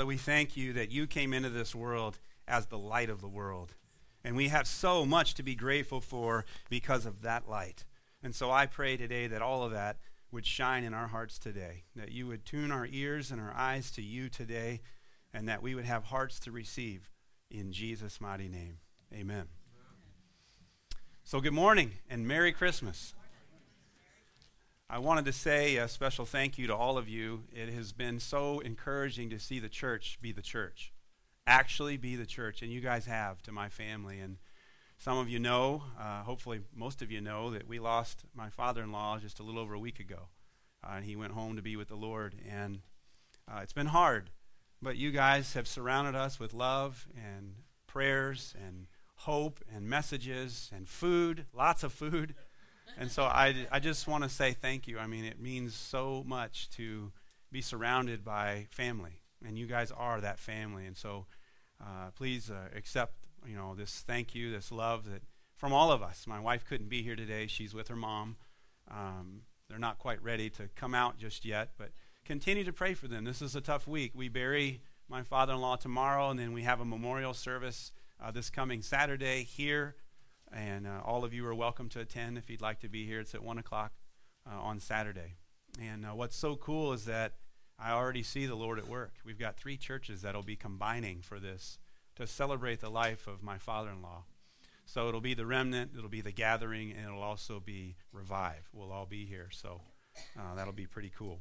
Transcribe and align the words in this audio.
Father, 0.00 0.08
we 0.08 0.16
thank 0.16 0.56
you 0.56 0.72
that 0.72 0.90
you 0.90 1.06
came 1.06 1.34
into 1.34 1.50
this 1.50 1.74
world 1.74 2.20
as 2.48 2.64
the 2.64 2.78
light 2.78 3.10
of 3.10 3.20
the 3.20 3.28
world. 3.28 3.74
And 4.24 4.34
we 4.34 4.48
have 4.48 4.66
so 4.66 5.04
much 5.04 5.34
to 5.34 5.42
be 5.42 5.54
grateful 5.54 6.00
for 6.00 6.46
because 6.70 7.04
of 7.04 7.20
that 7.20 7.50
light. 7.50 7.84
And 8.22 8.34
so 8.34 8.50
I 8.50 8.64
pray 8.64 8.96
today 8.96 9.26
that 9.26 9.42
all 9.42 9.62
of 9.62 9.72
that 9.72 9.98
would 10.32 10.46
shine 10.46 10.84
in 10.84 10.94
our 10.94 11.08
hearts 11.08 11.38
today, 11.38 11.84
that 11.94 12.12
you 12.12 12.26
would 12.28 12.46
tune 12.46 12.72
our 12.72 12.88
ears 12.90 13.30
and 13.30 13.42
our 13.42 13.52
eyes 13.54 13.90
to 13.90 14.00
you 14.00 14.30
today, 14.30 14.80
and 15.34 15.46
that 15.50 15.60
we 15.60 15.74
would 15.74 15.84
have 15.84 16.04
hearts 16.04 16.40
to 16.40 16.50
receive 16.50 17.10
in 17.50 17.70
Jesus' 17.70 18.22
mighty 18.22 18.48
name. 18.48 18.78
Amen. 19.12 19.48
So, 21.24 21.42
good 21.42 21.52
morning 21.52 21.98
and 22.08 22.26
Merry 22.26 22.52
Christmas. 22.52 23.12
I 24.92 24.98
wanted 24.98 25.24
to 25.26 25.32
say 25.32 25.76
a 25.76 25.86
special 25.86 26.26
thank 26.26 26.58
you 26.58 26.66
to 26.66 26.74
all 26.74 26.98
of 26.98 27.08
you. 27.08 27.44
It 27.54 27.72
has 27.72 27.92
been 27.92 28.18
so 28.18 28.58
encouraging 28.58 29.30
to 29.30 29.38
see 29.38 29.60
the 29.60 29.68
church 29.68 30.18
be 30.20 30.32
the 30.32 30.42
church, 30.42 30.92
actually 31.46 31.96
be 31.96 32.16
the 32.16 32.26
church, 32.26 32.60
and 32.60 32.72
you 32.72 32.80
guys 32.80 33.06
have 33.06 33.40
to 33.42 33.52
my 33.52 33.68
family. 33.68 34.18
And 34.18 34.38
some 34.98 35.16
of 35.16 35.28
you 35.28 35.38
know, 35.38 35.84
uh, 35.96 36.24
hopefully 36.24 36.62
most 36.74 37.02
of 37.02 37.10
you 37.12 37.20
know, 37.20 37.52
that 37.52 37.68
we 37.68 37.78
lost 37.78 38.24
my 38.34 38.50
father 38.50 38.82
in 38.82 38.90
law 38.90 39.16
just 39.20 39.38
a 39.38 39.44
little 39.44 39.60
over 39.60 39.74
a 39.74 39.78
week 39.78 40.00
ago. 40.00 40.26
Uh, 40.82 40.94
and 40.96 41.04
he 41.04 41.14
went 41.14 41.34
home 41.34 41.54
to 41.54 41.62
be 41.62 41.76
with 41.76 41.86
the 41.86 41.94
Lord. 41.94 42.34
And 42.50 42.80
uh, 43.46 43.60
it's 43.62 43.72
been 43.72 43.86
hard, 43.86 44.30
but 44.82 44.96
you 44.96 45.12
guys 45.12 45.52
have 45.52 45.68
surrounded 45.68 46.16
us 46.16 46.40
with 46.40 46.52
love 46.52 47.06
and 47.14 47.54
prayers 47.86 48.56
and 48.60 48.88
hope 49.18 49.60
and 49.72 49.88
messages 49.88 50.68
and 50.74 50.88
food, 50.88 51.46
lots 51.54 51.84
of 51.84 51.92
food. 51.92 52.34
And 52.98 53.10
so 53.10 53.24
I, 53.24 53.66
I 53.70 53.80
just 53.80 54.06
want 54.06 54.24
to 54.24 54.30
say 54.30 54.52
thank 54.52 54.86
you. 54.86 54.98
I 54.98 55.06
mean, 55.06 55.24
it 55.24 55.40
means 55.40 55.74
so 55.74 56.22
much 56.26 56.68
to 56.70 57.12
be 57.50 57.60
surrounded 57.60 58.24
by 58.24 58.66
family, 58.70 59.22
and 59.44 59.58
you 59.58 59.66
guys 59.66 59.90
are 59.90 60.20
that 60.20 60.38
family. 60.38 60.86
And 60.86 60.96
so 60.96 61.26
uh, 61.82 62.10
please 62.14 62.50
uh, 62.50 62.68
accept, 62.76 63.14
you 63.46 63.56
know, 63.56 63.74
this 63.74 64.04
thank 64.06 64.34
you, 64.34 64.50
this 64.50 64.70
love 64.70 65.10
that 65.10 65.22
from 65.56 65.72
all 65.72 65.90
of 65.90 66.02
us. 66.02 66.26
My 66.26 66.40
wife 66.40 66.64
couldn't 66.64 66.88
be 66.88 67.02
here 67.02 67.16
today; 67.16 67.46
she's 67.46 67.74
with 67.74 67.88
her 67.88 67.96
mom. 67.96 68.36
Um, 68.90 69.42
they're 69.68 69.78
not 69.78 69.98
quite 69.98 70.22
ready 70.22 70.50
to 70.50 70.68
come 70.74 70.94
out 70.94 71.16
just 71.18 71.44
yet, 71.44 71.70
but 71.78 71.90
continue 72.24 72.64
to 72.64 72.72
pray 72.72 72.94
for 72.94 73.08
them. 73.08 73.24
This 73.24 73.40
is 73.40 73.54
a 73.54 73.60
tough 73.60 73.86
week. 73.86 74.12
We 74.14 74.28
bury 74.28 74.82
my 75.08 75.22
father-in-law 75.22 75.76
tomorrow, 75.76 76.30
and 76.30 76.38
then 76.38 76.52
we 76.52 76.62
have 76.62 76.80
a 76.80 76.84
memorial 76.84 77.34
service 77.34 77.92
uh, 78.22 78.30
this 78.30 78.50
coming 78.50 78.82
Saturday 78.82 79.42
here 79.42 79.96
and 80.52 80.86
uh, 80.86 81.00
all 81.04 81.24
of 81.24 81.32
you 81.32 81.46
are 81.46 81.54
welcome 81.54 81.88
to 81.90 82.00
attend 82.00 82.38
if 82.38 82.50
you'd 82.50 82.60
like 82.60 82.80
to 82.80 82.88
be 82.88 83.06
here. 83.06 83.20
It's 83.20 83.34
at 83.34 83.42
1 83.42 83.58
o'clock 83.58 83.92
uh, 84.50 84.58
on 84.58 84.80
Saturday. 84.80 85.36
And 85.80 86.04
uh, 86.04 86.10
what's 86.10 86.36
so 86.36 86.56
cool 86.56 86.92
is 86.92 87.04
that 87.04 87.34
I 87.78 87.92
already 87.92 88.22
see 88.22 88.46
the 88.46 88.54
Lord 88.54 88.78
at 88.78 88.88
work. 88.88 89.14
We've 89.24 89.38
got 89.38 89.56
three 89.56 89.76
churches 89.76 90.22
that'll 90.22 90.42
be 90.42 90.56
combining 90.56 91.22
for 91.22 91.38
this 91.38 91.78
to 92.16 92.26
celebrate 92.26 92.80
the 92.80 92.90
life 92.90 93.26
of 93.26 93.42
my 93.42 93.58
father 93.58 93.90
in 93.90 94.02
law. 94.02 94.24
So 94.84 95.08
it'll 95.08 95.20
be 95.20 95.34
the 95.34 95.46
remnant, 95.46 95.92
it'll 95.96 96.10
be 96.10 96.20
the 96.20 96.32
gathering, 96.32 96.92
and 96.92 97.06
it'll 97.06 97.22
also 97.22 97.60
be 97.60 97.96
revive. 98.12 98.68
We'll 98.72 98.90
all 98.90 99.06
be 99.06 99.24
here. 99.24 99.48
So 99.52 99.82
uh, 100.36 100.54
that'll 100.56 100.72
be 100.72 100.86
pretty 100.86 101.12
cool. 101.16 101.40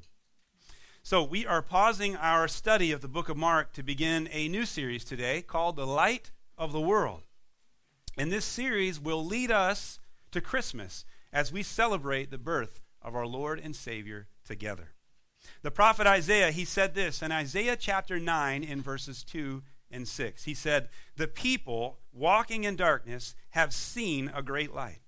So 1.02 1.24
we 1.24 1.46
are 1.46 1.62
pausing 1.62 2.16
our 2.16 2.48
study 2.48 2.92
of 2.92 3.02
the 3.02 3.08
book 3.08 3.28
of 3.28 3.38
Mark 3.38 3.74
to 3.74 3.84
begin 3.84 4.30
a 4.32 4.48
new 4.48 4.66
series 4.66 5.04
today 5.04 5.42
called 5.42 5.76
The 5.76 5.88
Light 5.88 6.32
of 6.58 6.72
the 6.72 6.82
World. 6.82 7.24
And 8.20 8.34
this 8.34 8.44
series 8.44 9.00
will 9.00 9.26
lead 9.26 9.50
us 9.50 9.98
to 10.32 10.42
Christmas 10.42 11.06
as 11.32 11.54
we 11.54 11.64
celebrate 11.64 12.30
the 12.30 12.38
birth 12.38 12.82
of 13.02 13.16
our 13.16 13.26
Lord 13.26 13.62
and 13.64 13.74
Savior 13.74 14.28
together. 14.44 14.90
The 15.62 15.72
prophet 15.72 16.06
Isaiah, 16.06 16.52
he 16.52 16.66
said 16.66 16.96
this 16.96 17.22
in 17.22 17.32
Isaiah 17.32 17.78
chapter 17.78 18.20
9 18.20 18.62
in 18.62 18.82
verses 18.82 19.24
2 19.24 19.64
and 19.90 20.06
6. 20.06 20.44
He 20.44 20.54
said, 20.54 20.90
The 21.16 21.30
people 21.30 22.00
walking 22.12 22.66
in 22.66 22.76
darkness 22.76 23.36
have 23.52 23.74
seen 23.74 24.30
a 24.36 24.44
great 24.44 24.74
light. 24.76 25.00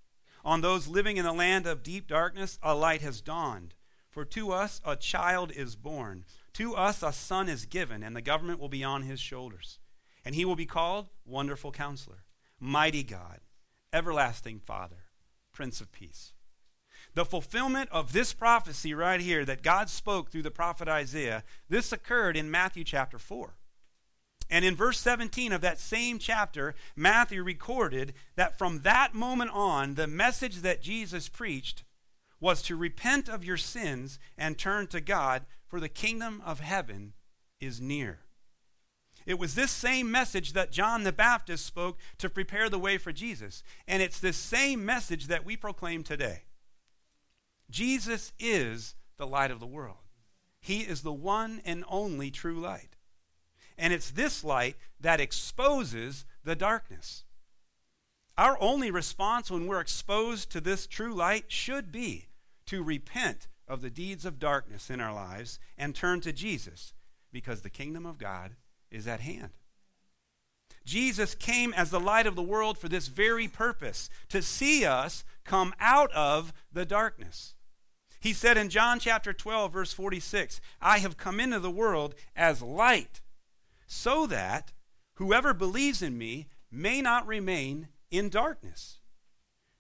On 0.45 0.61
those 0.61 0.87
living 0.87 1.17
in 1.17 1.25
the 1.25 1.33
land 1.33 1.67
of 1.67 1.83
deep 1.83 2.07
darkness, 2.07 2.59
a 2.63 2.73
light 2.73 3.01
has 3.01 3.19
dawned. 3.19 3.73
For 4.09 4.23
to 4.23 4.53
us 4.53 4.79
a 4.85 4.95
child 4.95 5.51
is 5.53 5.75
born, 5.75 6.23
to 6.53 6.75
us 6.75 7.03
a 7.03 7.11
son 7.11 7.49
is 7.49 7.65
given, 7.65 8.03
and 8.03 8.15
the 8.15 8.21
government 8.21 8.61
will 8.61 8.69
be 8.69 8.85
on 8.85 9.03
his 9.03 9.19
shoulders. 9.19 9.79
And 10.23 10.33
he 10.33 10.45
will 10.45 10.55
be 10.55 10.65
called 10.65 11.09
Wonderful 11.25 11.73
Counselor 11.73 12.23
Mighty 12.63 13.01
God, 13.01 13.39
Everlasting 13.91 14.59
Father, 14.59 15.05
Prince 15.51 15.81
of 15.81 15.91
Peace. 15.91 16.33
The 17.15 17.25
fulfillment 17.25 17.89
of 17.91 18.13
this 18.13 18.33
prophecy 18.33 18.93
right 18.93 19.19
here 19.19 19.43
that 19.45 19.63
God 19.63 19.89
spoke 19.89 20.29
through 20.29 20.43
the 20.43 20.51
prophet 20.51 20.87
Isaiah, 20.87 21.43
this 21.69 21.91
occurred 21.91 22.37
in 22.37 22.51
Matthew 22.51 22.83
chapter 22.83 23.17
4. 23.17 23.55
And 24.47 24.63
in 24.63 24.75
verse 24.75 24.99
17 24.99 25.51
of 25.51 25.61
that 25.61 25.79
same 25.79 26.19
chapter, 26.19 26.75
Matthew 26.95 27.41
recorded 27.41 28.13
that 28.35 28.59
from 28.59 28.81
that 28.81 29.15
moment 29.15 29.49
on, 29.51 29.95
the 29.95 30.05
message 30.05 30.57
that 30.57 30.83
Jesus 30.83 31.29
preached 31.29 31.83
was 32.39 32.61
to 32.63 32.75
repent 32.75 33.27
of 33.27 33.43
your 33.43 33.57
sins 33.57 34.19
and 34.37 34.55
turn 34.55 34.85
to 34.87 35.01
God, 35.01 35.47
for 35.67 35.79
the 35.79 35.89
kingdom 35.89 36.43
of 36.45 36.59
heaven 36.59 37.13
is 37.59 37.81
near. 37.81 38.19
It 39.25 39.39
was 39.39 39.55
this 39.55 39.71
same 39.71 40.11
message 40.11 40.53
that 40.53 40.71
John 40.71 41.03
the 41.03 41.11
Baptist 41.11 41.65
spoke 41.65 41.97
to 42.17 42.29
prepare 42.29 42.69
the 42.69 42.79
way 42.79 42.97
for 42.97 43.11
Jesus. 43.11 43.63
And 43.87 44.01
it's 44.01 44.19
this 44.19 44.37
same 44.37 44.85
message 44.85 45.27
that 45.27 45.45
we 45.45 45.55
proclaim 45.55 46.03
today. 46.03 46.43
Jesus 47.69 48.33
is 48.39 48.95
the 49.17 49.27
light 49.27 49.51
of 49.51 49.59
the 49.59 49.67
world, 49.67 49.97
He 50.59 50.81
is 50.81 51.01
the 51.01 51.13
one 51.13 51.61
and 51.65 51.83
only 51.87 52.31
true 52.31 52.59
light. 52.59 52.97
And 53.77 53.93
it's 53.93 54.11
this 54.11 54.43
light 54.43 54.75
that 54.99 55.19
exposes 55.19 56.25
the 56.43 56.55
darkness. 56.55 57.23
Our 58.37 58.57
only 58.61 58.91
response 58.91 59.49
when 59.51 59.67
we're 59.67 59.79
exposed 59.79 60.51
to 60.51 60.61
this 60.61 60.87
true 60.87 61.13
light 61.13 61.45
should 61.47 61.91
be 61.91 62.29
to 62.67 62.83
repent 62.83 63.47
of 63.67 63.81
the 63.81 63.89
deeds 63.89 64.25
of 64.25 64.39
darkness 64.39 64.89
in 64.89 64.99
our 64.99 65.13
lives 65.13 65.59
and 65.77 65.95
turn 65.95 66.21
to 66.21 66.33
Jesus 66.33 66.93
because 67.31 67.61
the 67.61 67.69
kingdom 67.69 68.05
of 68.05 68.17
God 68.17 68.55
is 68.91 69.07
at 69.07 69.21
hand. 69.21 69.51
Jesus 70.85 71.35
came 71.35 71.73
as 71.73 71.91
the 71.91 71.99
light 71.99 72.25
of 72.25 72.35
the 72.35 72.41
world 72.41 72.77
for 72.77 72.89
this 72.89 73.07
very 73.07 73.47
purpose 73.47 74.09
to 74.29 74.41
see 74.41 74.85
us 74.85 75.23
come 75.43 75.73
out 75.79 76.11
of 76.11 76.53
the 76.71 76.85
darkness. 76.85 77.55
He 78.19 78.33
said 78.33 78.57
in 78.57 78.69
John 78.69 78.99
chapter 78.99 79.33
12, 79.33 79.73
verse 79.73 79.93
46, 79.93 80.61
I 80.81 80.99
have 80.99 81.17
come 81.17 81.39
into 81.39 81.59
the 81.59 81.71
world 81.71 82.13
as 82.35 82.61
light, 82.61 83.21
so 83.87 84.27
that 84.27 84.73
whoever 85.15 85.53
believes 85.53 86.01
in 86.01 86.17
me 86.17 86.47
may 86.71 87.01
not 87.01 87.27
remain 87.27 87.87
in 88.11 88.29
darkness. 88.29 88.99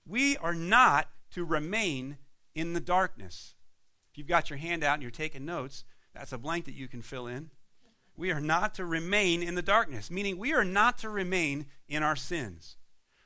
We 0.07 0.37
are 0.37 0.55
not 0.55 1.09
to 1.31 1.45
remain 1.45 2.17
in 2.55 2.73
the 2.73 2.79
darkness. 2.79 3.55
If 4.11 4.17
you've 4.17 4.27
got 4.27 4.49
your 4.49 4.57
hand 4.57 4.83
out 4.83 4.95
and 4.95 5.01
you're 5.01 5.11
taking 5.11 5.45
notes, 5.45 5.83
that's 6.13 6.33
a 6.33 6.37
blank 6.37 6.65
that 6.65 6.73
you 6.73 6.87
can 6.87 7.01
fill 7.01 7.27
in. 7.27 7.51
We 8.21 8.29
are 8.29 8.39
not 8.39 8.75
to 8.75 8.85
remain 8.85 9.41
in 9.41 9.55
the 9.55 9.63
darkness, 9.63 10.11
meaning 10.11 10.37
we 10.37 10.53
are 10.53 10.63
not 10.63 10.99
to 10.99 11.09
remain 11.09 11.65
in 11.87 12.03
our 12.03 12.15
sins. 12.15 12.77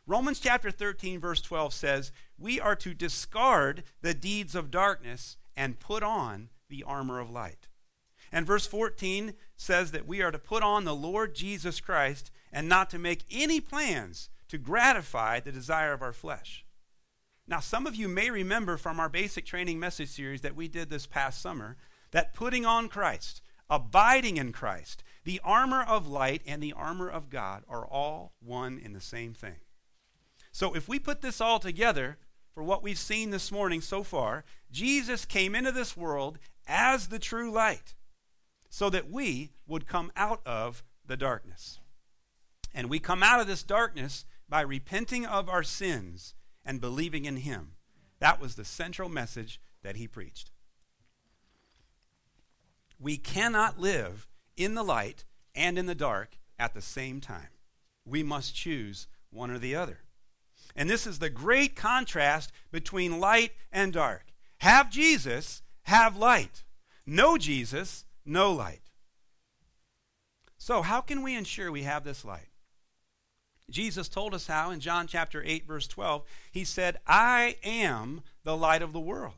Romans 0.07 0.39
chapter 0.39 0.71
13, 0.71 1.19
verse 1.19 1.41
12 1.41 1.73
says, 1.73 2.13
We 2.37 2.61
are 2.61 2.77
to 2.77 2.93
discard 2.93 3.83
the 4.01 4.13
deeds 4.13 4.55
of 4.55 4.71
darkness 4.71 5.35
and 5.53 5.81
put 5.81 6.01
on 6.01 6.47
the 6.69 6.81
armor 6.83 7.19
of 7.19 7.29
light. 7.29 7.67
And 8.31 8.45
verse 8.45 8.65
14 8.67 9.33
says 9.57 9.91
that 9.91 10.07
we 10.07 10.21
are 10.21 10.31
to 10.31 10.39
put 10.39 10.63
on 10.63 10.85
the 10.85 10.95
Lord 10.95 11.35
Jesus 11.35 11.81
Christ 11.81 12.31
and 12.53 12.69
not 12.69 12.89
to 12.91 12.97
make 12.97 13.25
any 13.29 13.59
plans 13.59 14.29
to 14.47 14.57
gratify 14.57 15.41
the 15.41 15.51
desire 15.51 15.91
of 15.91 16.01
our 16.01 16.13
flesh. 16.13 16.63
Now, 17.45 17.59
some 17.59 17.85
of 17.85 17.97
you 17.97 18.07
may 18.07 18.29
remember 18.29 18.77
from 18.77 19.01
our 19.01 19.09
basic 19.09 19.45
training 19.45 19.77
message 19.77 20.07
series 20.07 20.39
that 20.39 20.55
we 20.55 20.69
did 20.69 20.89
this 20.89 21.05
past 21.05 21.41
summer 21.41 21.75
that 22.11 22.33
putting 22.33 22.65
on 22.65 22.87
Christ, 22.87 23.41
abiding 23.69 24.37
in 24.37 24.51
Christ, 24.51 25.03
the 25.23 25.41
armor 25.43 25.83
of 25.83 26.07
light 26.07 26.41
and 26.45 26.61
the 26.61 26.73
armor 26.73 27.09
of 27.09 27.29
God 27.29 27.63
are 27.67 27.85
all 27.85 28.33
one 28.39 28.77
in 28.77 28.93
the 28.93 29.01
same 29.01 29.33
thing. 29.33 29.57
So 30.51 30.73
if 30.75 30.87
we 30.87 30.99
put 30.99 31.21
this 31.21 31.41
all 31.41 31.59
together 31.59 32.17
for 32.53 32.63
what 32.63 32.83
we've 32.83 32.97
seen 32.97 33.31
this 33.31 33.51
morning 33.51 33.81
so 33.81 34.03
far, 34.03 34.45
Jesus 34.71 35.25
came 35.25 35.55
into 35.55 35.71
this 35.71 35.97
world 35.97 36.39
as 36.67 37.07
the 37.07 37.19
true 37.19 37.51
light 37.51 37.93
so 38.69 38.89
that 38.89 39.09
we 39.09 39.51
would 39.67 39.87
come 39.87 40.11
out 40.15 40.41
of 40.45 40.83
the 41.05 41.17
darkness. 41.17 41.79
And 42.73 42.89
we 42.89 42.99
come 42.99 43.23
out 43.23 43.39
of 43.39 43.47
this 43.47 43.63
darkness 43.63 44.25
by 44.47 44.61
repenting 44.61 45.25
of 45.25 45.49
our 45.49 45.63
sins 45.63 46.35
and 46.65 46.81
believing 46.81 47.25
in 47.25 47.37
Him. 47.37 47.73
That 48.19 48.39
was 48.39 48.55
the 48.55 48.65
central 48.65 49.09
message 49.09 49.59
that 49.81 49.95
He 49.95 50.07
preached. 50.07 50.51
We 52.99 53.17
cannot 53.17 53.79
live 53.79 54.27
in 54.57 54.73
the 54.73 54.83
light 54.83 55.25
and 55.53 55.77
in 55.77 55.85
the 55.85 55.95
dark 55.95 56.37
at 56.57 56.73
the 56.73 56.81
same 56.81 57.21
time. 57.21 57.49
We 58.05 58.23
must 58.23 58.55
choose 58.55 59.07
one 59.29 59.51
or 59.51 59.59
the 59.59 59.75
other. 59.75 59.99
And 60.75 60.89
this 60.89 61.07
is 61.07 61.19
the 61.19 61.29
great 61.29 61.75
contrast 61.75 62.51
between 62.71 63.19
light 63.19 63.51
and 63.71 63.93
dark. 63.93 64.33
Have 64.59 64.89
Jesus, 64.89 65.61
have 65.83 66.17
light. 66.17 66.63
No 67.05 67.37
Jesus, 67.37 68.05
no 68.25 68.51
light. 68.51 68.81
So, 70.57 70.81
how 70.81 71.01
can 71.01 71.21
we 71.21 71.35
ensure 71.35 71.71
we 71.71 71.83
have 71.83 72.03
this 72.03 72.25
light? 72.25 72.49
Jesus 73.69 74.07
told 74.07 74.33
us 74.33 74.47
how 74.47 74.71
in 74.71 74.79
John 74.79 75.07
chapter 75.07 75.43
8, 75.43 75.67
verse 75.67 75.87
12. 75.87 76.23
He 76.51 76.63
said, 76.63 76.99
I 77.07 77.57
am 77.63 78.21
the 78.43 78.55
light 78.55 78.81
of 78.81 78.93
the 78.93 78.99
world. 78.99 79.35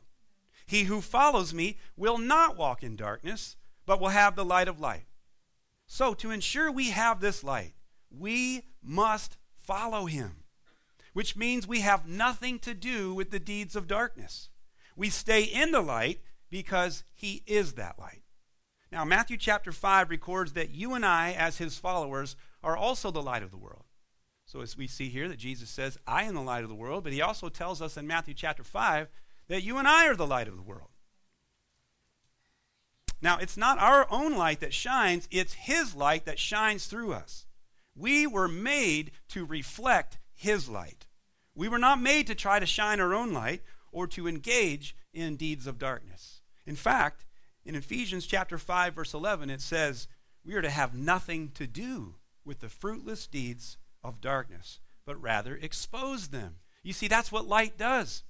He 0.68 0.84
who 0.84 1.00
follows 1.00 1.54
me 1.54 1.78
will 1.96 2.18
not 2.18 2.58
walk 2.58 2.82
in 2.82 2.94
darkness, 2.94 3.56
but 3.86 3.98
will 3.98 4.10
have 4.10 4.36
the 4.36 4.44
light 4.44 4.68
of 4.68 4.78
light. 4.78 5.06
So, 5.86 6.12
to 6.12 6.30
ensure 6.30 6.70
we 6.70 6.90
have 6.90 7.20
this 7.20 7.42
light, 7.42 7.72
we 8.10 8.66
must 8.82 9.38
follow 9.56 10.04
him, 10.04 10.44
which 11.14 11.34
means 11.34 11.66
we 11.66 11.80
have 11.80 12.06
nothing 12.06 12.58
to 12.58 12.74
do 12.74 13.14
with 13.14 13.30
the 13.30 13.38
deeds 13.38 13.74
of 13.76 13.86
darkness. 13.86 14.50
We 14.94 15.08
stay 15.08 15.42
in 15.42 15.70
the 15.70 15.80
light 15.80 16.20
because 16.50 17.02
he 17.14 17.42
is 17.46 17.72
that 17.74 17.98
light. 17.98 18.20
Now, 18.92 19.06
Matthew 19.06 19.38
chapter 19.38 19.72
5 19.72 20.10
records 20.10 20.52
that 20.52 20.68
you 20.68 20.92
and 20.92 21.04
I, 21.04 21.32
as 21.32 21.56
his 21.56 21.78
followers, 21.78 22.36
are 22.62 22.76
also 22.76 23.10
the 23.10 23.22
light 23.22 23.42
of 23.42 23.50
the 23.50 23.56
world. 23.56 23.84
So, 24.44 24.60
as 24.60 24.76
we 24.76 24.86
see 24.86 25.08
here, 25.08 25.28
that 25.28 25.38
Jesus 25.38 25.70
says, 25.70 25.96
I 26.06 26.24
am 26.24 26.34
the 26.34 26.42
light 26.42 26.62
of 26.62 26.68
the 26.68 26.74
world, 26.74 27.04
but 27.04 27.14
he 27.14 27.22
also 27.22 27.48
tells 27.48 27.80
us 27.80 27.96
in 27.96 28.06
Matthew 28.06 28.34
chapter 28.34 28.64
5 28.64 29.08
that 29.48 29.62
you 29.62 29.78
and 29.78 29.88
I 29.88 30.06
are 30.06 30.16
the 30.16 30.26
light 30.26 30.48
of 30.48 30.56
the 30.56 30.62
world. 30.62 30.88
Now, 33.20 33.38
it's 33.38 33.56
not 33.56 33.80
our 33.80 34.06
own 34.10 34.36
light 34.36 34.60
that 34.60 34.72
shines, 34.72 35.26
it's 35.30 35.54
his 35.54 35.94
light 35.94 36.24
that 36.26 36.38
shines 36.38 36.86
through 36.86 37.12
us. 37.12 37.46
We 37.96 38.26
were 38.26 38.48
made 38.48 39.10
to 39.30 39.44
reflect 39.44 40.18
his 40.34 40.68
light. 40.68 41.06
We 41.54 41.68
were 41.68 41.78
not 41.78 42.00
made 42.00 42.28
to 42.28 42.36
try 42.36 42.60
to 42.60 42.66
shine 42.66 43.00
our 43.00 43.12
own 43.12 43.32
light 43.32 43.62
or 43.90 44.06
to 44.08 44.28
engage 44.28 44.94
in 45.12 45.36
deeds 45.36 45.66
of 45.66 45.78
darkness. 45.78 46.42
In 46.64 46.76
fact, 46.76 47.24
in 47.64 47.74
Ephesians 47.74 48.26
chapter 48.26 48.56
5 48.56 48.94
verse 48.94 49.12
11 49.12 49.50
it 49.50 49.60
says 49.60 50.06
we 50.44 50.54
are 50.54 50.62
to 50.62 50.70
have 50.70 50.94
nothing 50.94 51.50
to 51.54 51.66
do 51.66 52.14
with 52.44 52.60
the 52.60 52.68
fruitless 52.68 53.26
deeds 53.26 53.76
of 54.04 54.20
darkness, 54.20 54.78
but 55.04 55.20
rather 55.20 55.56
expose 55.56 56.28
them. 56.28 56.56
You 56.82 56.92
see 56.92 57.08
that's 57.08 57.32
what 57.32 57.48
light 57.48 57.76
does. 57.76 58.22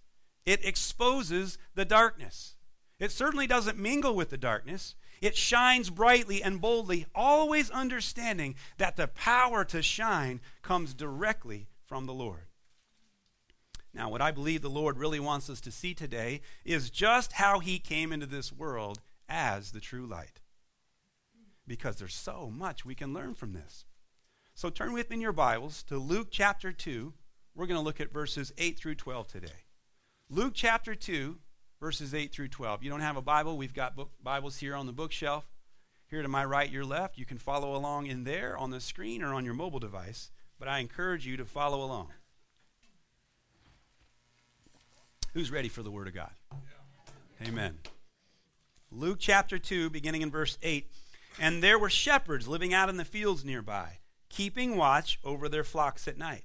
It 0.49 0.65
exposes 0.65 1.59
the 1.75 1.85
darkness. 1.85 2.57
It 2.99 3.13
certainly 3.13 3.47
doesn't 3.47 3.77
mingle 3.77 4.17
with 4.17 4.31
the 4.31 4.39
darkness. 4.39 4.95
It 5.21 5.37
shines 5.37 5.91
brightly 5.91 6.43
and 6.43 6.59
boldly, 6.59 7.05
always 7.15 7.71
understanding 7.71 8.55
that 8.79 8.97
the 8.97 9.09
power 9.09 9.63
to 9.67 9.83
shine 9.83 10.41
comes 10.63 10.95
directly 10.95 11.69
from 11.85 12.07
the 12.07 12.15
Lord. 12.15 12.47
Now, 13.93 14.09
what 14.09 14.23
I 14.23 14.31
believe 14.31 14.63
the 14.63 14.71
Lord 14.71 14.97
really 14.97 15.21
wants 15.21 15.51
us 15.51 15.61
to 15.61 15.71
see 15.71 15.93
today 15.93 16.41
is 16.65 16.89
just 16.89 17.33
how 17.33 17.59
He 17.59 17.79
came 17.79 18.11
into 18.11 18.25
this 18.25 18.51
world 18.51 19.01
as 19.29 19.73
the 19.73 19.81
true 19.81 20.07
light. 20.07 20.41
Because 21.67 21.97
there's 21.97 22.15
so 22.15 22.51
much 22.51 22.87
we 22.87 22.95
can 22.95 23.13
learn 23.13 23.35
from 23.35 23.53
this. 23.53 23.85
So 24.55 24.71
turn 24.71 24.95
with 24.95 25.11
me 25.11 25.17
in 25.17 25.21
your 25.21 25.33
Bibles 25.33 25.83
to 25.83 25.99
Luke 25.99 26.29
chapter 26.31 26.73
2. 26.73 27.13
We're 27.55 27.67
going 27.67 27.79
to 27.79 27.85
look 27.85 28.01
at 28.01 28.15
verses 28.15 28.51
8 28.57 28.79
through 28.79 28.95
12 28.95 29.29
today. 29.29 29.68
Luke 30.31 30.53
chapter 30.55 30.95
2, 30.95 31.39
verses 31.81 32.13
8 32.13 32.31
through 32.31 32.49
12. 32.49 32.83
You 32.83 32.91
don't 32.91 33.01
have 33.01 33.17
a 33.17 33.23
Bible? 33.23 33.57
We've 33.57 33.73
got 33.73 33.97
book, 33.97 34.11
Bibles 34.23 34.59
here 34.59 34.75
on 34.75 34.85
the 34.85 34.93
bookshelf. 34.93 35.47
Here 36.07 36.21
to 36.21 36.29
my 36.29 36.45
right, 36.45 36.71
your 36.71 36.85
left. 36.85 37.17
You 37.17 37.25
can 37.25 37.39
follow 37.39 37.75
along 37.75 38.09
in 38.09 38.25
there 38.25 38.55
on 38.57 38.71
the 38.71 38.81
screen 38.81 39.23
or 39.23 39.33
on 39.33 39.47
your 39.47 39.55
mobile 39.55 39.79
device, 39.79 40.31
but 40.59 40.69
I 40.69 40.81
encourage 40.81 41.27
you 41.27 41.39
to 41.39 41.47
follow 41.47 41.83
along. 41.83 42.09
Who's 45.33 45.51
ready 45.51 45.69
for 45.71 45.83
the 45.83 45.91
Word 45.91 46.09
of 46.09 46.15
God? 46.15 46.33
Yeah. 46.51 47.49
Amen. 47.49 47.79
Luke 48.91 49.19
chapter 49.19 49.59
2, 49.59 49.89
beginning 49.89 50.21
in 50.21 50.31
verse 50.31 50.59
8. 50.63 50.91
And 51.41 51.63
there 51.63 51.79
were 51.79 51.89
shepherds 51.89 52.47
living 52.47 52.75
out 52.75 52.91
in 52.91 52.99
the 52.99 53.05
fields 53.07 53.47
nearby, 53.47 54.01
keeping 54.29 54.77
watch 54.77 55.19
over 55.25 55.49
their 55.49 55.65
flocks 55.65 56.07
at 56.07 56.19
night. 56.19 56.45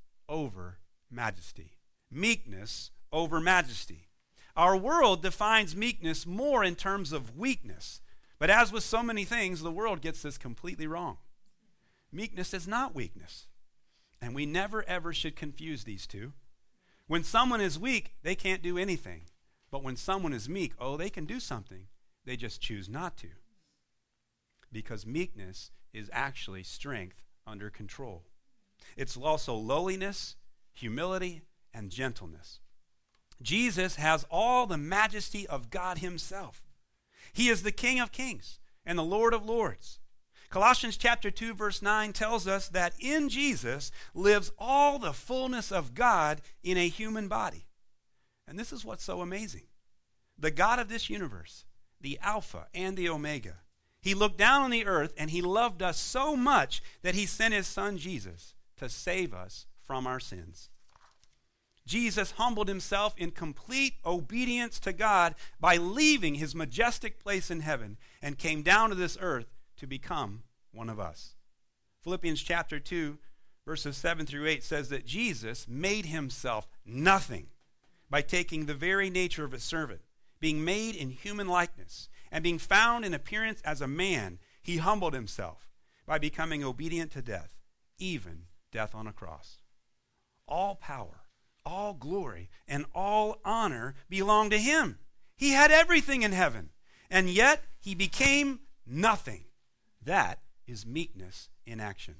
over 0.31 0.79
Majesty. 1.11 1.73
Meekness 2.09 2.91
over 3.11 3.39
majesty. 3.39 4.07
Our 4.55 4.75
world 4.75 5.21
defines 5.21 5.75
meekness 5.75 6.25
more 6.25 6.63
in 6.63 6.75
terms 6.75 7.11
of 7.11 7.37
weakness, 7.37 8.01
but 8.39 8.49
as 8.49 8.71
with 8.71 8.83
so 8.83 9.03
many 9.03 9.23
things, 9.23 9.61
the 9.61 9.71
world 9.71 10.01
gets 10.01 10.21
this 10.21 10.37
completely 10.37 10.87
wrong. 10.87 11.17
Meekness 12.11 12.53
is 12.53 12.67
not 12.67 12.95
weakness, 12.95 13.47
and 14.21 14.33
we 14.33 14.45
never 14.45 14.83
ever 14.87 15.13
should 15.13 15.35
confuse 15.35 15.83
these 15.83 16.07
two. 16.07 16.33
When 17.07 17.23
someone 17.23 17.61
is 17.61 17.79
weak, 17.79 18.13
they 18.23 18.35
can't 18.35 18.61
do 18.61 18.77
anything. 18.77 19.23
But 19.69 19.83
when 19.83 19.95
someone 19.95 20.33
is 20.33 20.49
meek, 20.49 20.73
oh, 20.79 20.97
they 20.97 21.09
can 21.09 21.25
do 21.25 21.39
something. 21.39 21.87
They 22.25 22.35
just 22.35 22.61
choose 22.61 22.89
not 22.89 23.17
to. 23.17 23.29
Because 24.71 25.05
meekness 25.05 25.71
is 25.93 26.09
actually 26.13 26.63
strength 26.63 27.21
under 27.47 27.69
control. 27.69 28.23
It's 28.97 29.17
also 29.17 29.55
lowliness, 29.55 30.35
humility, 30.73 31.41
and 31.73 31.89
gentleness. 31.89 32.59
Jesus 33.41 33.95
has 33.95 34.25
all 34.29 34.67
the 34.67 34.77
majesty 34.77 35.47
of 35.47 35.69
God 35.69 35.99
Himself. 35.99 36.63
He 37.33 37.49
is 37.49 37.63
the 37.63 37.71
King 37.71 37.99
of 37.99 38.11
kings 38.11 38.59
and 38.85 38.97
the 38.97 39.03
Lord 39.03 39.33
of 39.33 39.45
lords. 39.45 39.99
Colossians 40.49 40.97
chapter 40.97 41.31
2 41.31 41.53
verse 41.53 41.81
9 41.81 42.11
tells 42.11 42.45
us 42.45 42.67
that 42.67 42.93
in 42.99 43.29
Jesus 43.29 43.89
lives 44.13 44.51
all 44.59 44.99
the 44.99 45.13
fullness 45.13 45.71
of 45.71 45.93
God 45.93 46.41
in 46.61 46.77
a 46.77 46.89
human 46.89 47.29
body. 47.29 47.67
And 48.47 48.59
this 48.59 48.73
is 48.73 48.83
what's 48.83 49.03
so 49.03 49.21
amazing. 49.21 49.67
The 50.37 50.51
God 50.51 50.77
of 50.79 50.89
this 50.89 51.09
universe, 51.09 51.63
the 52.01 52.19
Alpha 52.21 52.67
and 52.73 52.97
the 52.97 53.07
Omega, 53.07 53.59
he 54.01 54.13
looked 54.13 54.37
down 54.37 54.63
on 54.63 54.71
the 54.71 54.85
earth 54.85 55.13
and 55.17 55.29
he 55.29 55.41
loved 55.41 55.81
us 55.81 55.97
so 55.97 56.35
much 56.35 56.81
that 57.01 57.15
he 57.15 57.25
sent 57.25 57.53
his 57.53 57.67
son 57.67 57.97
Jesus 57.97 58.55
to 58.81 58.89
save 58.89 59.33
us 59.33 59.67
from 59.79 60.05
our 60.05 60.19
sins. 60.19 60.69
Jesus 61.85 62.31
humbled 62.31 62.67
himself 62.67 63.13
in 63.17 63.31
complete 63.31 63.95
obedience 64.05 64.79
to 64.79 64.91
God 64.93 65.35
by 65.59 65.77
leaving 65.77 66.35
his 66.35 66.55
majestic 66.55 67.19
place 67.19 67.49
in 67.51 67.61
heaven 67.61 67.97
and 68.21 68.37
came 68.37 68.63
down 68.63 68.89
to 68.89 68.95
this 68.95 69.17
earth 69.21 69.53
to 69.77 69.87
become 69.87 70.43
one 70.71 70.89
of 70.89 70.99
us. 70.99 71.35
Philippians 72.03 72.41
chapter 72.41 72.79
2, 72.79 73.17
verses 73.65 73.97
7 73.97 74.25
through 74.25 74.47
8 74.47 74.63
says 74.63 74.89
that 74.89 75.05
Jesus 75.05 75.67
made 75.67 76.07
himself 76.07 76.67
nothing 76.85 77.47
by 78.09 78.21
taking 78.21 78.65
the 78.65 78.73
very 78.73 79.09
nature 79.09 79.45
of 79.45 79.53
a 79.53 79.59
servant, 79.59 80.01
being 80.39 80.63
made 80.63 80.95
in 80.95 81.11
human 81.11 81.47
likeness, 81.47 82.09
and 82.31 82.43
being 82.43 82.57
found 82.57 83.05
in 83.05 83.13
appearance 83.13 83.61
as 83.61 83.81
a 83.81 83.87
man, 83.87 84.39
he 84.61 84.77
humbled 84.77 85.13
himself 85.13 85.67
by 86.05 86.17
becoming 86.17 86.63
obedient 86.63 87.11
to 87.11 87.21
death, 87.21 87.59
even 87.99 88.43
death 88.71 88.95
on 88.95 89.07
a 89.07 89.13
cross. 89.13 89.59
All 90.47 90.75
power, 90.75 91.25
all 91.65 91.93
glory, 91.93 92.49
and 92.67 92.85
all 92.93 93.39
honor 93.45 93.95
belong 94.09 94.49
to 94.49 94.57
him. 94.57 94.99
He 95.35 95.51
had 95.51 95.71
everything 95.71 96.21
in 96.21 96.31
heaven, 96.31 96.69
and 97.09 97.29
yet 97.29 97.63
he 97.79 97.95
became 97.95 98.61
nothing. 98.85 99.45
That 100.03 100.39
is 100.67 100.85
meekness 100.85 101.49
in 101.65 101.79
action. 101.79 102.15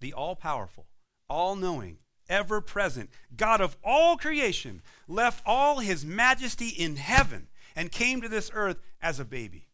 The 0.00 0.12
all 0.12 0.36
powerful, 0.36 0.86
all 1.28 1.56
knowing, 1.56 1.98
ever 2.28 2.60
present 2.60 3.10
God 3.36 3.60
of 3.60 3.76
all 3.84 4.16
creation 4.16 4.82
left 5.08 5.42
all 5.44 5.80
his 5.80 6.04
majesty 6.04 6.68
in 6.68 6.96
heaven 6.96 7.48
and 7.74 7.92
came 7.92 8.20
to 8.20 8.28
this 8.28 8.50
earth 8.54 8.78
as 9.02 9.18
a 9.20 9.24
baby. 9.24 9.66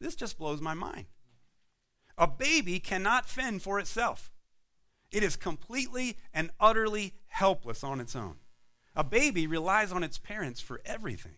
This 0.00 0.14
just 0.14 0.38
blows 0.38 0.60
my 0.60 0.74
mind. 0.74 1.06
A 2.18 2.26
baby 2.26 2.78
cannot 2.78 3.28
fend 3.28 3.62
for 3.62 3.78
itself. 3.78 4.30
It 5.10 5.22
is 5.22 5.36
completely 5.36 6.16
and 6.34 6.50
utterly 6.58 7.14
helpless 7.28 7.84
on 7.84 8.00
its 8.00 8.16
own. 8.16 8.36
A 8.94 9.04
baby 9.04 9.46
relies 9.46 9.92
on 9.92 10.02
its 10.02 10.18
parents 10.18 10.60
for 10.60 10.80
everything. 10.84 11.36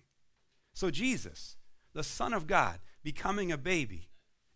So, 0.75 0.91
Jesus, 0.91 1.57
the 1.93 2.05
Son 2.05 2.33
of 2.33 2.47
God, 2.47 2.79
becoming 3.03 3.51
a 3.51 3.59
baby, 3.59 4.11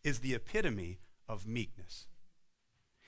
is 0.04 0.20
the 0.20 0.34
epitome 0.34 1.00
of 1.28 1.46
meekness. 1.46 2.06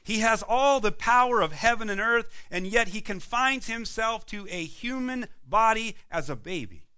He 0.03 0.19
has 0.19 0.43
all 0.47 0.81
the 0.81 0.93
power 0.93 1.41
of 1.41 1.53
heaven 1.53 1.89
and 1.89 2.01
earth, 2.01 2.29
and 2.51 2.67
yet 2.67 2.89
he 2.89 3.01
confines 3.01 3.69
himself 3.69 4.27
to 4.27 4.47
a 4.51 4.65
human 4.65 5.29
body 5.47 5.97
as 6.11 6.29
a 6.29 6.37
baby. 6.37 6.89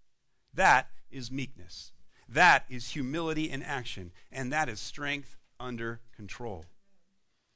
That 0.52 0.88
is 1.10 1.30
meekness. 1.30 1.92
That 2.28 2.64
is 2.68 2.90
humility 2.90 3.48
in 3.48 3.62
action, 3.62 4.10
and 4.32 4.52
that 4.52 4.68
is 4.68 4.80
strength 4.80 5.36
under 5.60 6.00
control. 6.14 6.64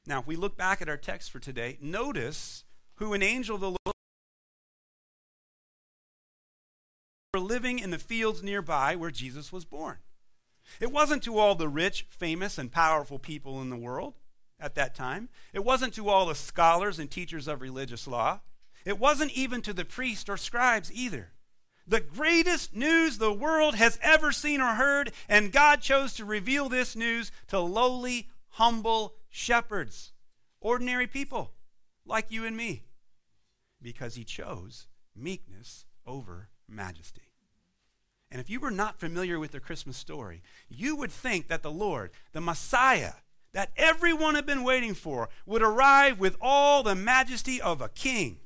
Now, 0.05 0.19
if 0.19 0.27
we 0.27 0.35
look 0.35 0.57
back 0.57 0.81
at 0.81 0.89
our 0.89 0.97
text 0.97 1.31
for 1.31 1.39
today, 1.39 1.77
notice 1.79 2.63
who 2.95 3.13
an 3.13 3.21
angel 3.21 3.55
of 3.55 3.61
the 3.61 3.67
Lord 3.67 3.95
were 7.33 7.39
living 7.39 7.79
in 7.79 7.91
the 7.91 7.99
fields 7.99 8.43
nearby 8.43 8.95
where 8.95 9.11
Jesus 9.11 9.51
was 9.51 9.63
born. 9.63 9.97
It 10.79 10.91
wasn't 10.91 11.23
to 11.23 11.37
all 11.37 11.55
the 11.55 11.67
rich, 11.67 12.05
famous, 12.09 12.57
and 12.57 12.71
powerful 12.71 13.19
people 13.19 13.61
in 13.61 13.69
the 13.69 13.77
world 13.77 14.15
at 14.59 14.75
that 14.75 14.95
time. 14.95 15.29
It 15.53 15.63
wasn't 15.63 15.93
to 15.95 16.09
all 16.09 16.25
the 16.25 16.35
scholars 16.35 16.99
and 16.99 17.09
teachers 17.09 17.47
of 17.47 17.61
religious 17.61 18.07
law. 18.07 18.41
It 18.85 18.99
wasn't 18.99 19.31
even 19.33 19.61
to 19.63 19.73
the 19.73 19.85
priests 19.85 20.29
or 20.29 20.37
scribes 20.37 20.91
either. 20.91 21.33
The 21.87 21.99
greatest 21.99 22.75
news 22.75 23.17
the 23.17 23.33
world 23.33 23.75
has 23.75 23.99
ever 24.01 24.31
seen 24.31 24.61
or 24.61 24.75
heard, 24.75 25.11
and 25.27 25.51
God 25.51 25.81
chose 25.81 26.13
to 26.15 26.25
reveal 26.25 26.69
this 26.69 26.95
news 26.95 27.31
to 27.47 27.59
lowly, 27.59 28.29
humble 28.51 29.15
shepherds, 29.29 30.13
ordinary 30.59 31.07
people 31.07 31.51
like 32.05 32.31
you 32.31 32.45
and 32.45 32.55
me, 32.55 32.83
because 33.81 34.15
He 34.15 34.23
chose 34.23 34.87
meekness 35.15 35.85
over 36.05 36.49
majesty. 36.67 37.31
And 38.31 38.39
if 38.39 38.49
you 38.49 38.59
were 38.59 38.71
not 38.71 38.99
familiar 38.99 39.39
with 39.39 39.51
the 39.51 39.59
Christmas 39.59 39.97
story, 39.97 40.41
you 40.69 40.95
would 40.95 41.11
think 41.11 41.47
that 41.47 41.63
the 41.63 41.71
Lord, 41.71 42.11
the 42.31 42.39
Messiah, 42.39 43.13
that 43.51 43.71
everyone 43.75 44.35
had 44.35 44.45
been 44.45 44.63
waiting 44.63 44.93
for, 44.93 45.27
would 45.45 45.61
arrive 45.61 46.17
with 46.17 46.37
all 46.39 46.81
the 46.81 46.95
majesty 46.95 47.61
of 47.61 47.81
a 47.81 47.89
king. 47.89 48.39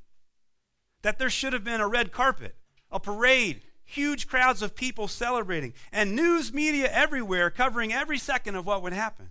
That 1.03 1.19
there 1.19 1.29
should 1.29 1.53
have 1.53 1.63
been 1.63 1.81
a 1.81 1.87
red 1.87 2.11
carpet, 2.11 2.55
a 2.91 2.99
parade, 2.99 3.61
huge 3.83 4.27
crowds 4.27 4.63
of 4.63 4.75
people 4.75 5.07
celebrating, 5.07 5.73
and 5.91 6.15
news 6.15 6.51
media 6.51 6.89
everywhere 6.91 7.51
covering 7.51 7.93
every 7.93 8.17
second 8.17 8.55
of 8.55 8.65
what 8.65 8.81
would 8.81 8.93
happen. 8.93 9.29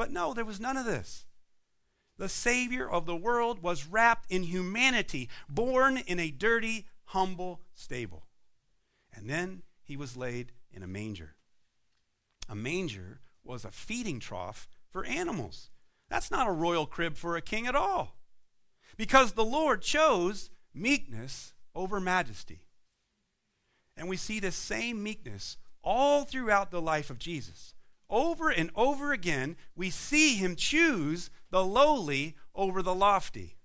But 0.00 0.10
no, 0.10 0.32
there 0.32 0.46
was 0.46 0.58
none 0.58 0.78
of 0.78 0.86
this. 0.86 1.26
The 2.16 2.30
Savior 2.30 2.88
of 2.88 3.04
the 3.04 3.14
world 3.14 3.62
was 3.62 3.86
wrapped 3.86 4.32
in 4.32 4.44
humanity, 4.44 5.28
born 5.46 5.98
in 5.98 6.18
a 6.18 6.30
dirty, 6.30 6.86
humble 7.08 7.60
stable. 7.74 8.24
And 9.12 9.28
then 9.28 9.60
he 9.82 9.98
was 9.98 10.16
laid 10.16 10.52
in 10.72 10.82
a 10.82 10.86
manger. 10.86 11.34
A 12.48 12.54
manger 12.54 13.20
was 13.44 13.62
a 13.62 13.70
feeding 13.70 14.20
trough 14.20 14.66
for 14.88 15.04
animals. 15.04 15.68
That's 16.08 16.30
not 16.30 16.48
a 16.48 16.52
royal 16.52 16.86
crib 16.86 17.18
for 17.18 17.36
a 17.36 17.42
king 17.42 17.66
at 17.66 17.76
all. 17.76 18.16
Because 18.96 19.32
the 19.32 19.44
Lord 19.44 19.82
chose 19.82 20.48
meekness 20.72 21.52
over 21.74 22.00
majesty. 22.00 22.62
And 23.98 24.08
we 24.08 24.16
see 24.16 24.40
this 24.40 24.56
same 24.56 25.02
meekness 25.02 25.58
all 25.84 26.24
throughout 26.24 26.70
the 26.70 26.80
life 26.80 27.10
of 27.10 27.18
Jesus. 27.18 27.74
Over 28.10 28.50
and 28.50 28.70
over 28.74 29.12
again, 29.12 29.56
we 29.76 29.88
see 29.88 30.34
him 30.34 30.56
choose 30.56 31.30
the 31.50 31.64
lowly 31.64 32.36
over 32.54 32.82
the 32.82 32.94
lofty. 32.94 33.56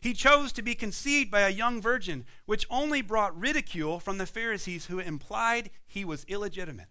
He 0.00 0.12
chose 0.12 0.52
to 0.52 0.62
be 0.62 0.76
conceived 0.76 1.30
by 1.30 1.40
a 1.40 1.50
young 1.50 1.82
virgin, 1.82 2.24
which 2.46 2.66
only 2.70 3.02
brought 3.02 3.38
ridicule 3.38 3.98
from 3.98 4.18
the 4.18 4.26
Pharisees 4.26 4.86
who 4.86 5.00
implied 5.00 5.70
he 5.86 6.04
was 6.04 6.24
illegitimate. 6.28 6.88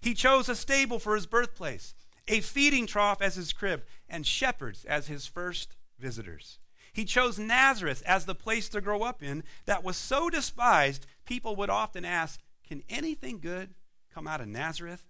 He 0.00 0.14
chose 0.14 0.48
a 0.48 0.56
stable 0.56 0.98
for 0.98 1.14
his 1.14 1.26
birthplace, 1.26 1.94
a 2.26 2.40
feeding 2.40 2.86
trough 2.88 3.22
as 3.22 3.36
his 3.36 3.52
crib, 3.52 3.84
and 4.08 4.26
shepherds 4.26 4.84
as 4.84 5.06
his 5.06 5.28
first 5.28 5.76
visitors. 6.00 6.58
He 6.92 7.04
chose 7.04 7.38
Nazareth 7.38 8.02
as 8.04 8.24
the 8.24 8.34
place 8.34 8.68
to 8.70 8.80
grow 8.80 9.02
up 9.02 9.22
in 9.22 9.44
that 9.66 9.84
was 9.84 9.96
so 9.96 10.28
despised, 10.28 11.06
people 11.24 11.54
would 11.54 11.70
often 11.70 12.04
ask, 12.04 12.40
Can 12.66 12.82
anything 12.88 13.38
good 13.38 13.74
come 14.12 14.26
out 14.26 14.40
of 14.40 14.48
Nazareth? 14.48 15.06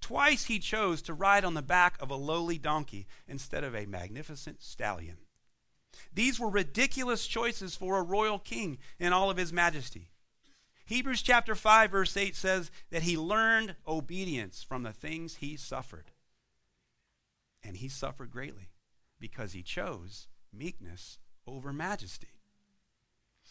Twice 0.00 0.44
he 0.44 0.58
chose 0.58 1.02
to 1.02 1.14
ride 1.14 1.44
on 1.44 1.54
the 1.54 1.62
back 1.62 2.00
of 2.00 2.10
a 2.10 2.16
lowly 2.16 2.58
donkey 2.58 3.06
instead 3.26 3.64
of 3.64 3.74
a 3.74 3.86
magnificent 3.86 4.62
stallion. 4.62 5.16
These 6.12 6.38
were 6.38 6.48
ridiculous 6.48 7.26
choices 7.26 7.74
for 7.74 7.98
a 7.98 8.02
royal 8.02 8.38
king 8.38 8.78
in 8.98 9.12
all 9.12 9.30
of 9.30 9.36
his 9.36 9.52
majesty. 9.52 10.10
Hebrews 10.86 11.22
chapter 11.22 11.54
5 11.54 11.90
verse 11.90 12.16
8 12.16 12.34
says 12.34 12.70
that 12.90 13.02
he 13.02 13.18
learned 13.18 13.76
obedience 13.86 14.62
from 14.62 14.84
the 14.84 14.92
things 14.92 15.36
he 15.36 15.56
suffered. 15.56 16.12
And 17.62 17.76
he 17.76 17.88
suffered 17.88 18.30
greatly 18.30 18.70
because 19.20 19.52
he 19.52 19.62
chose 19.62 20.28
meekness 20.52 21.18
over 21.46 21.72
majesty. 21.72 22.28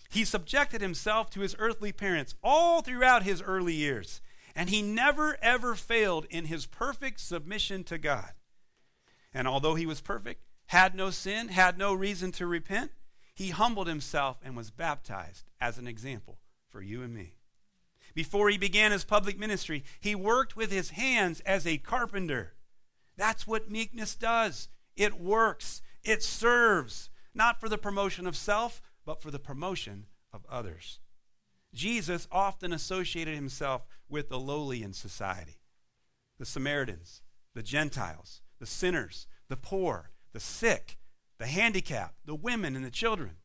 He 0.10 0.24
subjected 0.24 0.82
himself 0.82 1.30
to 1.32 1.42
his 1.42 1.56
earthly 1.60 1.92
parents 1.92 2.36
all 2.42 2.82
throughout 2.82 3.24
his 3.24 3.42
early 3.42 3.74
years, 3.74 4.22
and 4.58 4.72
he 4.72 4.82
never 4.82 5.38
ever 5.40 5.76
failed 5.76 6.26
in 6.32 6.46
his 6.46 6.66
perfect 6.66 7.20
submission 7.20 7.84
to 7.84 8.00
God. 8.00 8.32
And 9.32 9.48
although 9.48 9.76
he 9.76 9.86
was 9.86 10.02
perfect, 10.02 10.42
had 10.66 10.96
no 10.96 11.12
sin, 11.12 11.50
had 11.50 11.78
no 11.78 11.94
reason 11.94 12.32
to 12.34 12.48
repent, 12.48 12.92
he 13.36 13.50
humbled 13.52 13.88
himself 13.88 14.38
and 14.44 14.58
was 14.58 14.72
baptized 14.72 15.46
as 15.62 15.78
an 15.78 15.88
example 15.88 16.40
for 16.70 16.82
you 16.82 17.04
and 17.04 17.14
me. 17.14 17.36
Before 18.16 18.50
he 18.50 18.58
began 18.58 18.92
his 18.92 19.04
public 19.04 19.38
ministry, 19.38 19.84
he 20.00 20.16
worked 20.16 20.56
with 20.58 20.72
his 20.72 20.90
hands 20.90 21.40
as 21.42 21.68
a 21.68 21.78
carpenter. 21.78 22.56
That's 23.16 23.46
what 23.46 23.70
meekness 23.70 24.16
does. 24.16 24.70
It 24.96 25.22
works, 25.22 25.84
it 26.04 26.24
serves, 26.24 27.12
not 27.36 27.60
for 27.60 27.70
the 27.70 27.78
promotion 27.78 28.26
of 28.26 28.36
self, 28.36 28.82
but 29.06 29.22
for 29.22 29.30
the 29.30 29.38
promotion 29.38 30.08
of 30.34 30.48
others. 30.50 31.00
Jesus 31.76 32.28
often 32.32 32.74
associated 32.74 33.36
himself 33.36 33.84
with 34.10 34.30
the 34.30 34.40
lowly 34.40 34.84
in 34.84 34.94
society 34.94 35.56
the 36.40 36.46
Samaritans, 36.46 37.24
the 37.56 37.64
Gentiles, 37.64 38.42
the 38.60 38.68
sinners, 38.68 39.26
the 39.50 39.58
poor, 39.58 40.12
the 40.34 40.40
sick, 40.40 41.00
the 41.40 41.48
handicapped, 41.48 42.16
the 42.26 42.36
women, 42.36 42.76
and 42.76 42.86
the 42.86 42.92
children. 42.92 43.38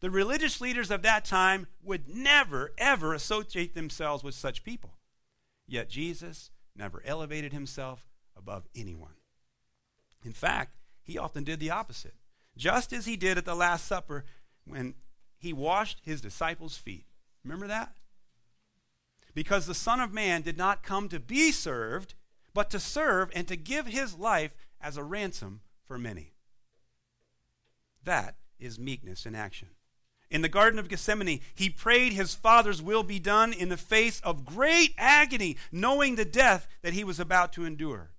The 0.00 0.10
religious 0.10 0.60
leaders 0.60 0.92
of 0.92 1.02
that 1.02 1.24
time 1.24 1.66
would 1.82 2.08
never, 2.08 2.72
ever 2.78 3.12
associate 3.12 3.74
themselves 3.74 4.22
with 4.22 4.36
such 4.36 4.62
people. 4.62 4.98
Yet 5.66 5.90
Jesus 5.90 6.50
never 6.76 7.02
elevated 7.04 7.52
himself 7.52 8.06
above 8.36 8.68
anyone. 8.76 9.14
In 10.24 10.32
fact, 10.32 10.76
he 11.02 11.18
often 11.18 11.42
did 11.42 11.58
the 11.58 11.70
opposite, 11.70 12.14
just 12.56 12.92
as 12.92 13.06
he 13.06 13.16
did 13.16 13.38
at 13.38 13.44
the 13.44 13.54
Last 13.54 13.86
Supper 13.86 14.24
when 14.64 14.94
he 15.38 15.52
washed 15.52 16.00
his 16.04 16.20
disciples' 16.20 16.76
feet. 16.76 17.06
Remember 17.42 17.66
that? 17.66 17.96
Because 19.38 19.66
the 19.66 19.72
Son 19.72 20.00
of 20.00 20.12
Man 20.12 20.42
did 20.42 20.58
not 20.58 20.82
come 20.82 21.08
to 21.10 21.20
be 21.20 21.52
served, 21.52 22.14
but 22.54 22.70
to 22.70 22.80
serve 22.80 23.30
and 23.32 23.46
to 23.46 23.54
give 23.54 23.86
his 23.86 24.16
life 24.16 24.52
as 24.80 24.96
a 24.96 25.04
ransom 25.04 25.60
for 25.86 25.96
many. 25.96 26.32
That 28.02 28.34
is 28.58 28.80
meekness 28.80 29.26
in 29.26 29.36
action. 29.36 29.68
In 30.28 30.42
the 30.42 30.48
Garden 30.48 30.80
of 30.80 30.88
Gethsemane, 30.88 31.38
he 31.54 31.70
prayed 31.70 32.14
his 32.14 32.34
Father's 32.34 32.82
will 32.82 33.04
be 33.04 33.20
done 33.20 33.52
in 33.52 33.68
the 33.68 33.76
face 33.76 34.20
of 34.24 34.44
great 34.44 34.92
agony, 34.98 35.56
knowing 35.70 36.16
the 36.16 36.24
death 36.24 36.66
that 36.82 36.94
he 36.94 37.04
was 37.04 37.20
about 37.20 37.52
to 37.52 37.64
endure. 37.64 38.10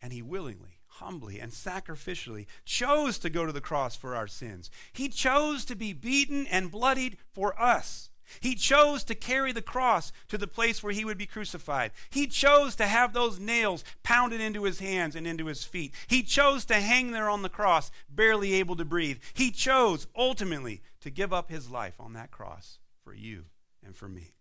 And 0.00 0.10
he 0.10 0.22
willingly, 0.22 0.80
humbly, 0.86 1.38
and 1.38 1.52
sacrificially 1.52 2.46
chose 2.64 3.18
to 3.18 3.28
go 3.28 3.44
to 3.44 3.52
the 3.52 3.60
cross 3.60 3.94
for 3.94 4.16
our 4.16 4.26
sins. 4.26 4.70
He 4.94 5.10
chose 5.10 5.66
to 5.66 5.76
be 5.76 5.92
beaten 5.92 6.46
and 6.46 6.70
bloodied 6.70 7.18
for 7.30 7.60
us. 7.60 8.08
He 8.40 8.54
chose 8.54 9.04
to 9.04 9.14
carry 9.14 9.52
the 9.52 9.62
cross 9.62 10.12
to 10.28 10.38
the 10.38 10.46
place 10.46 10.82
where 10.82 10.92
he 10.92 11.04
would 11.04 11.18
be 11.18 11.26
crucified. 11.26 11.92
He 12.10 12.26
chose 12.26 12.74
to 12.76 12.86
have 12.86 13.12
those 13.12 13.38
nails 13.38 13.84
pounded 14.02 14.40
into 14.40 14.64
his 14.64 14.80
hands 14.80 15.16
and 15.16 15.26
into 15.26 15.46
his 15.46 15.64
feet. 15.64 15.94
He 16.06 16.22
chose 16.22 16.64
to 16.66 16.74
hang 16.74 17.10
there 17.10 17.28
on 17.28 17.42
the 17.42 17.48
cross, 17.48 17.90
barely 18.08 18.54
able 18.54 18.76
to 18.76 18.84
breathe. 18.84 19.18
He 19.34 19.50
chose, 19.50 20.06
ultimately, 20.16 20.82
to 21.00 21.10
give 21.10 21.32
up 21.32 21.50
his 21.50 21.70
life 21.70 21.94
on 21.98 22.12
that 22.14 22.30
cross 22.30 22.78
for 23.02 23.14
you 23.14 23.46
and 23.84 23.96
for 23.96 24.08
me. 24.08 24.34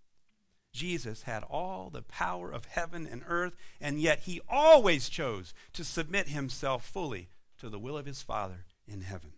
Jesus 0.74 1.24
had 1.24 1.44
all 1.44 1.90
the 1.90 2.02
power 2.02 2.52
of 2.52 2.66
heaven 2.66 3.08
and 3.10 3.24
earth, 3.28 3.56
and 3.80 4.00
yet 4.00 4.22
he 4.22 4.42
always 4.48 5.10
chose 5.10 5.54
to 5.74 5.84
submit 5.84 6.30
himself 6.30 6.86
fully 6.86 7.30
to 7.60 7.70
the 7.70 7.80
will 7.80 7.98
of 7.98 8.06
his 8.06 8.22
Father 8.22 8.66
in 8.88 9.02
heaven. 9.02 9.34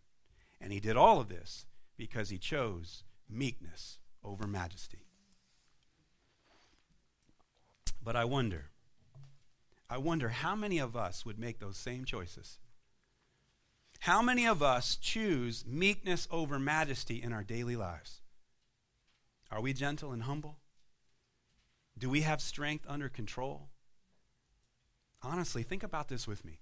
And 0.61 0.71
he 0.71 0.79
did 0.79 0.95
all 0.95 1.19
of 1.19 1.29
this 1.29 1.65
because 1.97 2.29
he 2.29 2.37
chose 2.37 3.03
meekness 3.29 3.99
over 4.23 4.47
majesty. 4.47 5.05
But 8.03 8.15
I 8.15 8.25
wonder, 8.25 8.71
I 9.89 9.97
wonder 9.97 10.29
how 10.29 10.55
many 10.55 10.77
of 10.79 10.95
us 10.95 11.25
would 11.25 11.39
make 11.39 11.59
those 11.59 11.77
same 11.77 12.05
choices? 12.05 12.59
How 14.01 14.21
many 14.21 14.45
of 14.45 14.61
us 14.61 14.97
choose 14.97 15.63
meekness 15.65 16.27
over 16.29 16.59
majesty 16.59 17.21
in 17.21 17.31
our 17.31 17.43
daily 17.43 17.77
lives? 17.77 18.21
Are 19.49 19.61
we 19.61 19.71
gentle 19.71 20.11
and 20.11 20.23
humble? 20.23 20.57
Do 21.97 22.09
we 22.09 22.21
have 22.21 22.41
strength 22.41 22.85
under 22.89 23.07
control? 23.07 23.69
Honestly, 25.21 25.63
think 25.63 25.83
about 25.83 26.09
this 26.09 26.27
with 26.27 26.43
me. 26.43 26.59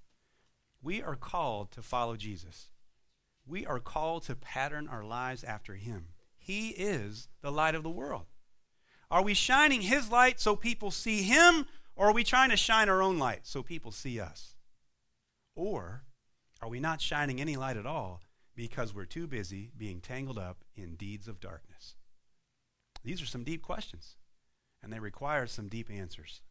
We 0.84 1.02
are 1.02 1.16
called 1.16 1.72
to 1.72 1.82
follow 1.82 2.16
Jesus. 2.16 2.70
We 3.48 3.66
are 3.66 3.80
called 3.80 4.24
to 4.24 4.36
pattern 4.36 4.88
our 4.88 5.04
lives 5.04 5.44
after 5.44 5.76
him. 5.76 6.10
He 6.44 6.70
is 6.70 7.30
the 7.42 7.52
light 7.52 7.76
of 7.76 7.84
the 7.84 7.90
world. 7.90 8.26
Are 9.12 9.24
we 9.24 9.36
shining 9.36 9.82
His 9.82 10.10
light 10.10 10.40
so 10.40 10.56
people 10.56 10.90
see 10.90 11.22
Him, 11.22 11.68
or 11.96 12.08
are 12.08 12.14
we 12.14 12.24
trying 12.24 12.50
to 12.50 12.58
shine 12.58 12.90
our 12.90 13.02
own 13.02 13.20
light 13.20 13.42
so 13.44 13.62
people 13.62 13.92
see 13.92 14.20
us? 14.20 14.56
Or 15.56 16.04
are 16.62 16.70
we 16.70 16.80
not 16.80 17.00
shining 17.00 17.40
any 17.40 17.56
light 17.56 17.78
at 17.78 17.86
all 17.86 18.22
because 18.56 18.94
we're 18.94 19.06
too 19.06 19.28
busy 19.28 19.72
being 19.78 20.02
tangled 20.02 20.40
up 20.40 20.64
in 20.76 20.96
deeds 20.96 21.28
of 21.28 21.40
darkness? 21.40 21.96
These 23.04 23.22
are 23.22 23.28
some 23.28 23.44
deep 23.44 23.62
questions, 23.62 24.16
and 24.82 24.92
they 24.92 25.00
require 25.00 25.46
some 25.46 25.68
deep 25.68 25.92
answers. 25.92 26.42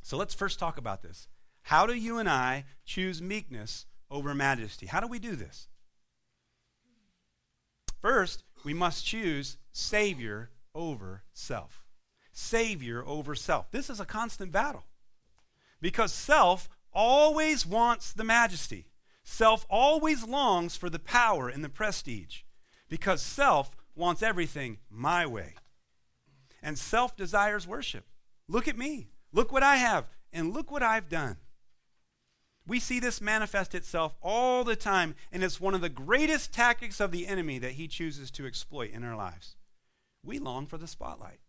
So 0.00 0.16
let's 0.16 0.34
first 0.34 0.58
talk 0.58 0.78
about 0.78 1.02
this. 1.02 1.28
How 1.62 1.86
do 1.86 1.94
you 1.94 2.18
and 2.18 2.28
I 2.28 2.64
choose 2.86 3.20
meekness 3.20 3.84
over 4.10 4.34
majesty? 4.34 4.86
How 4.86 5.00
do 5.00 5.08
we 5.08 5.18
do 5.18 5.36
this? 5.36 5.68
First, 8.00 8.44
we 8.64 8.74
must 8.74 9.04
choose 9.04 9.58
Savior 9.72 10.50
over 10.74 11.22
self. 11.32 11.84
Savior 12.32 13.04
over 13.06 13.34
self. 13.34 13.70
This 13.70 13.88
is 13.88 14.00
a 14.00 14.04
constant 14.04 14.50
battle 14.50 14.84
because 15.80 16.12
self 16.12 16.68
always 16.92 17.66
wants 17.66 18.12
the 18.12 18.24
majesty. 18.24 18.86
Self 19.22 19.66
always 19.70 20.24
longs 20.24 20.76
for 20.76 20.90
the 20.90 20.98
power 20.98 21.48
and 21.48 21.62
the 21.62 21.68
prestige 21.68 22.40
because 22.88 23.22
self 23.22 23.70
wants 23.94 24.22
everything 24.22 24.78
my 24.90 25.26
way. 25.26 25.54
And 26.62 26.78
self 26.78 27.16
desires 27.16 27.66
worship. 27.66 28.06
Look 28.48 28.66
at 28.66 28.78
me. 28.78 29.08
Look 29.32 29.52
what 29.52 29.62
I 29.62 29.76
have. 29.76 30.06
And 30.32 30.52
look 30.52 30.70
what 30.70 30.82
I've 30.82 31.08
done. 31.08 31.36
We 32.66 32.80
see 32.80 32.98
this 32.98 33.20
manifest 33.20 33.74
itself 33.74 34.14
all 34.22 34.64
the 34.64 34.76
time, 34.76 35.14
and 35.30 35.44
it's 35.44 35.60
one 35.60 35.74
of 35.74 35.82
the 35.82 35.90
greatest 35.90 36.52
tactics 36.52 36.98
of 36.98 37.10
the 37.10 37.26
enemy 37.26 37.58
that 37.58 37.72
he 37.72 37.86
chooses 37.86 38.30
to 38.32 38.46
exploit 38.46 38.90
in 38.90 39.04
our 39.04 39.16
lives. 39.16 39.56
We 40.24 40.38
long 40.38 40.66
for 40.66 40.78
the 40.78 40.86
spotlight. 40.86 41.40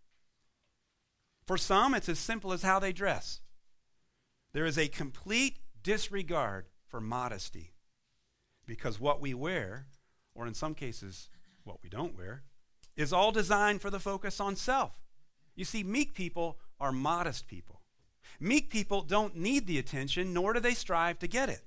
For 1.46 1.58
some, 1.58 1.94
it's 1.94 2.10
as 2.10 2.20
simple 2.20 2.52
as 2.52 2.64
how 2.64 2.80
they 2.80 2.92
dress. 2.92 3.40
There 4.52 4.66
is 4.66 4.78
a 4.78 4.88
complete 4.88 5.60
disregard 5.84 6.66
for 6.88 7.00
modesty 7.00 7.76
because 8.66 9.00
what 9.00 9.22
we 9.22 9.34
wear, 9.34 9.88
or 10.34 10.48
in 10.48 10.54
some 10.54 10.74
cases, 10.74 11.30
what 11.64 11.82
we 11.84 11.90
don't 11.90 12.18
wear, 12.18 12.44
is 12.96 13.14
all 13.14 13.32
designed 13.32 13.82
for 13.82 13.90
the 13.90 14.00
focus 14.00 14.40
on 14.40 14.56
self. 14.56 14.94
You 15.56 15.66
see, 15.66 15.84
meek 15.84 16.14
people 16.14 16.58
are 16.80 16.92
modest 16.92 17.48
people. 17.48 17.82
Meek 18.40 18.70
people 18.70 19.02
don't 19.02 19.36
need 19.36 19.68
the 19.68 19.80
attention, 19.80 20.34
nor 20.34 20.54
do 20.54 20.60
they 20.60 20.74
strive 20.74 21.20
to 21.20 21.28
get 21.28 21.50
it. 21.50 21.64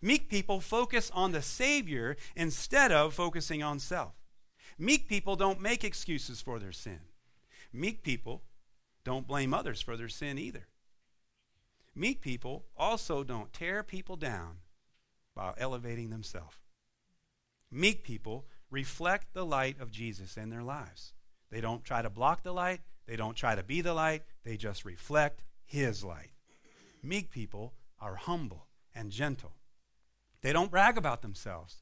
Meek 0.00 0.28
people 0.28 0.60
focus 0.60 1.10
on 1.14 1.32
the 1.32 1.42
Savior 1.42 2.16
instead 2.34 2.90
of 2.90 3.14
focusing 3.14 3.62
on 3.62 3.78
self. 3.78 4.14
Meek 4.78 5.08
people 5.08 5.36
don't 5.36 5.60
make 5.60 5.84
excuses 5.84 6.40
for 6.40 6.58
their 6.58 6.72
sin. 6.72 7.00
Meek 7.72 8.02
people 8.02 8.42
don't 9.04 9.26
blame 9.26 9.54
others 9.54 9.80
for 9.80 9.96
their 9.96 10.08
sin 10.08 10.38
either. 10.38 10.66
Meek 11.94 12.20
people 12.20 12.64
also 12.76 13.22
don't 13.22 13.52
tear 13.52 13.82
people 13.82 14.16
down 14.16 14.58
while 15.34 15.54
elevating 15.58 16.10
themselves. 16.10 16.56
Meek 17.70 18.02
people 18.02 18.46
reflect 18.70 19.34
the 19.34 19.44
light 19.44 19.80
of 19.80 19.90
Jesus 19.90 20.36
in 20.36 20.50
their 20.50 20.62
lives. 20.62 21.12
They 21.50 21.60
don't 21.60 21.84
try 21.84 22.02
to 22.02 22.10
block 22.10 22.42
the 22.42 22.52
light, 22.52 22.80
they 23.06 23.16
don't 23.16 23.36
try 23.36 23.54
to 23.54 23.62
be 23.62 23.80
the 23.82 23.94
light, 23.94 24.22
they 24.44 24.56
just 24.56 24.84
reflect 24.84 25.42
His 25.72 26.04
light. 26.04 26.32
Meek 27.02 27.30
people 27.30 27.72
are 27.98 28.16
humble 28.16 28.66
and 28.94 29.10
gentle. 29.10 29.54
They 30.42 30.52
don't 30.52 30.70
brag 30.70 30.98
about 30.98 31.22
themselves. 31.22 31.76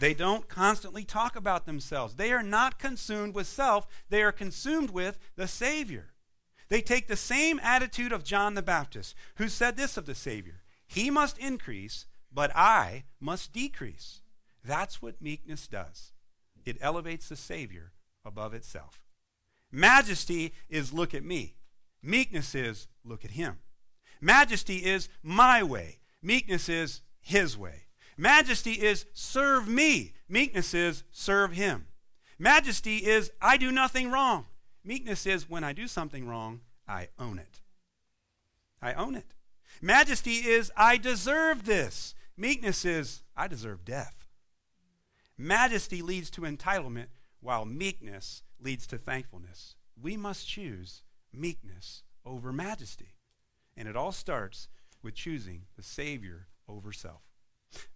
They 0.00 0.14
don't 0.14 0.48
constantly 0.48 1.04
talk 1.04 1.36
about 1.36 1.64
themselves. 1.64 2.16
They 2.16 2.32
are 2.32 2.42
not 2.42 2.80
consumed 2.80 3.36
with 3.36 3.46
self, 3.46 3.86
they 4.10 4.20
are 4.24 4.32
consumed 4.32 4.90
with 4.90 5.20
the 5.36 5.46
Savior. 5.46 6.14
They 6.68 6.80
take 6.80 7.06
the 7.06 7.14
same 7.14 7.60
attitude 7.62 8.10
of 8.10 8.24
John 8.24 8.54
the 8.54 8.62
Baptist, 8.62 9.14
who 9.36 9.46
said 9.46 9.76
this 9.76 9.96
of 9.96 10.06
the 10.06 10.16
Savior 10.16 10.64
He 10.84 11.08
must 11.08 11.38
increase, 11.38 12.06
but 12.32 12.50
I 12.56 13.04
must 13.20 13.52
decrease. 13.52 14.22
That's 14.64 15.00
what 15.00 15.22
meekness 15.22 15.68
does 15.68 16.10
it 16.64 16.78
elevates 16.80 17.28
the 17.28 17.36
Savior 17.36 17.92
above 18.24 18.54
itself. 18.54 19.04
Majesty 19.70 20.52
is 20.68 20.92
look 20.92 21.14
at 21.14 21.22
me, 21.22 21.58
meekness 22.02 22.56
is 22.56 22.88
look 23.04 23.24
at 23.24 23.32
Him. 23.32 23.58
Majesty 24.20 24.76
is 24.78 25.08
my 25.22 25.62
way, 25.62 25.98
meekness 26.22 26.68
is 26.68 27.02
His 27.20 27.56
way. 27.56 27.82
Majesty 28.16 28.72
is 28.72 29.06
serve 29.12 29.68
me, 29.68 30.14
meekness 30.28 30.74
is 30.74 31.04
serve 31.10 31.52
Him. 31.52 31.86
Majesty 32.38 32.98
is 32.98 33.30
I 33.40 33.56
do 33.56 33.70
nothing 33.70 34.10
wrong. 34.10 34.46
Meekness 34.84 35.26
is 35.26 35.48
when 35.48 35.64
I 35.64 35.72
do 35.72 35.86
something 35.86 36.26
wrong, 36.26 36.60
I 36.86 37.08
own 37.18 37.38
it. 37.38 37.60
I 38.82 38.92
own 38.92 39.14
it. 39.14 39.34
Majesty 39.80 40.36
is 40.36 40.70
I 40.76 40.96
deserve 40.96 41.64
this. 41.64 42.14
Meekness 42.36 42.84
is 42.84 43.22
I 43.36 43.48
deserve 43.48 43.84
death. 43.84 44.28
Majesty 45.36 46.02
leads 46.02 46.30
to 46.30 46.42
entitlement, 46.42 47.06
while 47.40 47.64
meekness 47.64 48.42
leads 48.60 48.86
to 48.88 48.98
thankfulness. 48.98 49.76
We 50.00 50.16
must 50.16 50.48
choose 50.48 51.02
meekness 51.32 52.02
over 52.24 52.52
majesty. 52.52 53.14
And 53.76 53.88
it 53.88 53.96
all 53.96 54.12
starts 54.12 54.68
with 55.02 55.14
choosing 55.14 55.62
the 55.76 55.82
Savior 55.82 56.46
over 56.68 56.92
self. 56.92 57.22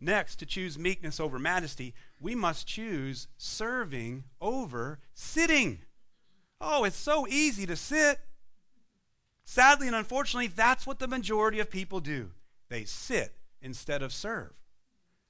Next, 0.01 0.37
to 0.37 0.47
choose 0.47 0.79
meekness 0.79 1.21
over 1.21 1.39
majesty, 1.39 1.95
we 2.21 2.35
must 2.35 2.67
choose 2.67 3.29
serving 3.37 4.25
over 4.41 4.99
sitting. 5.15 5.81
Oh, 6.61 6.85
it's 6.85 6.97
so 6.97 7.27
easy 7.29 7.67
to 7.67 7.77
sit. 7.77 8.19
Sadly 9.45 9.87
and 9.87 9.97
unfortunately, 9.97 10.49
that's 10.49 10.87
what 10.87 10.99
the 10.99 11.09
majority 11.09 11.61
of 11.61 11.71
people 11.71 12.01
do. 12.01 12.33
They 12.69 12.85
sit 12.85 13.37
instead 13.63 14.03
of 14.03 14.13
serve. 14.13 14.61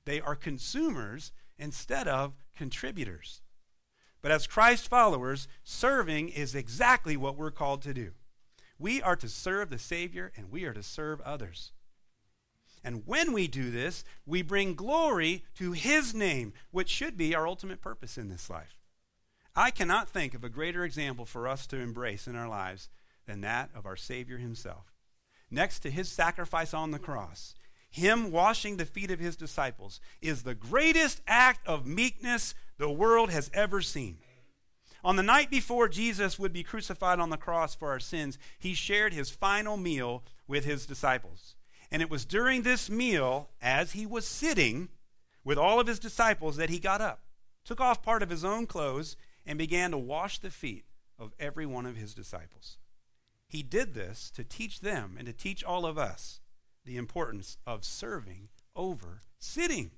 They 0.04 0.20
are 0.20 0.34
consumers 0.34 1.32
instead 1.58 2.08
of 2.08 2.32
contributors. 2.56 3.42
But 4.22 4.32
as 4.32 4.46
Christ 4.46 4.88
followers, 4.88 5.46
serving 5.62 6.30
is 6.30 6.54
exactly 6.54 7.16
what 7.16 7.36
we're 7.36 7.50
called 7.50 7.82
to 7.82 7.94
do. 7.94 8.12
We 8.78 9.02
are 9.02 9.16
to 9.16 9.28
serve 9.28 9.70
the 9.70 9.78
Savior 9.78 10.32
and 10.36 10.50
we 10.50 10.64
are 10.64 10.72
to 10.72 10.82
serve 10.82 11.20
others. 11.22 11.72
And 12.84 13.02
when 13.06 13.32
we 13.32 13.48
do 13.48 13.70
this, 13.70 14.04
we 14.24 14.42
bring 14.42 14.74
glory 14.74 15.44
to 15.56 15.72
His 15.72 16.14
name, 16.14 16.52
which 16.70 16.88
should 16.88 17.16
be 17.16 17.34
our 17.34 17.46
ultimate 17.46 17.80
purpose 17.80 18.16
in 18.16 18.28
this 18.28 18.48
life. 18.48 18.78
I 19.56 19.70
cannot 19.72 20.08
think 20.08 20.34
of 20.34 20.44
a 20.44 20.48
greater 20.48 20.84
example 20.84 21.24
for 21.24 21.48
us 21.48 21.66
to 21.68 21.80
embrace 21.80 22.28
in 22.28 22.36
our 22.36 22.48
lives 22.48 22.88
than 23.26 23.40
that 23.40 23.70
of 23.74 23.84
our 23.84 23.96
Savior 23.96 24.38
Himself. 24.38 24.92
Next 25.50 25.80
to 25.80 25.90
His 25.90 26.08
sacrifice 26.08 26.72
on 26.72 26.92
the 26.92 26.98
cross, 27.00 27.54
Him 27.90 28.30
washing 28.30 28.76
the 28.76 28.84
feet 28.84 29.10
of 29.10 29.18
His 29.18 29.36
disciples 29.36 30.00
is 30.22 30.42
the 30.42 30.54
greatest 30.54 31.20
act 31.26 31.66
of 31.66 31.86
meekness 31.86 32.54
the 32.78 32.90
world 32.90 33.30
has 33.30 33.50
ever 33.52 33.80
seen. 33.80 34.18
On 35.08 35.16
the 35.16 35.22
night 35.22 35.50
before 35.50 35.88
Jesus 35.88 36.38
would 36.38 36.52
be 36.52 36.62
crucified 36.62 37.18
on 37.18 37.30
the 37.30 37.38
cross 37.38 37.74
for 37.74 37.88
our 37.88 37.98
sins, 37.98 38.38
He 38.58 38.74
shared 38.74 39.14
His 39.14 39.30
final 39.30 39.78
meal 39.78 40.22
with 40.46 40.66
His 40.66 40.84
disciples. 40.84 41.56
And 41.90 42.02
it 42.02 42.10
was 42.10 42.26
during 42.26 42.60
this 42.60 42.90
meal, 42.90 43.48
as 43.62 43.92
he 43.92 44.04
was 44.04 44.28
sitting 44.28 44.90
with 45.42 45.56
all 45.56 45.80
of 45.80 45.86
his 45.86 45.98
disciples, 45.98 46.58
that 46.58 46.68
he 46.68 46.78
got 46.78 47.00
up, 47.00 47.22
took 47.64 47.80
off 47.80 48.02
part 48.02 48.22
of 48.22 48.28
his 48.28 48.44
own 48.44 48.66
clothes, 48.66 49.16
and 49.46 49.56
began 49.56 49.92
to 49.92 49.96
wash 49.96 50.40
the 50.40 50.50
feet 50.50 50.84
of 51.18 51.32
every 51.40 51.64
one 51.64 51.86
of 51.86 51.96
his 51.96 52.12
disciples. 52.12 52.76
He 53.46 53.62
did 53.62 53.94
this 53.94 54.30
to 54.32 54.44
teach 54.44 54.80
them 54.80 55.14
and 55.16 55.26
to 55.26 55.32
teach 55.32 55.64
all 55.64 55.86
of 55.86 55.96
us 55.96 56.40
the 56.84 56.98
importance 56.98 57.56
of 57.66 57.82
serving 57.82 58.50
over 58.76 59.22
sitting. 59.38 59.92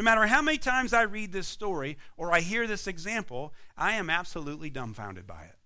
No 0.00 0.04
matter 0.04 0.28
how 0.28 0.40
many 0.40 0.56
times 0.56 0.94
I 0.94 1.02
read 1.02 1.30
this 1.30 1.46
story 1.46 1.98
or 2.16 2.32
I 2.32 2.40
hear 2.40 2.66
this 2.66 2.86
example, 2.86 3.52
I 3.76 3.92
am 3.92 4.08
absolutely 4.08 4.70
dumbfounded 4.70 5.26
by 5.26 5.42
it. 5.42 5.56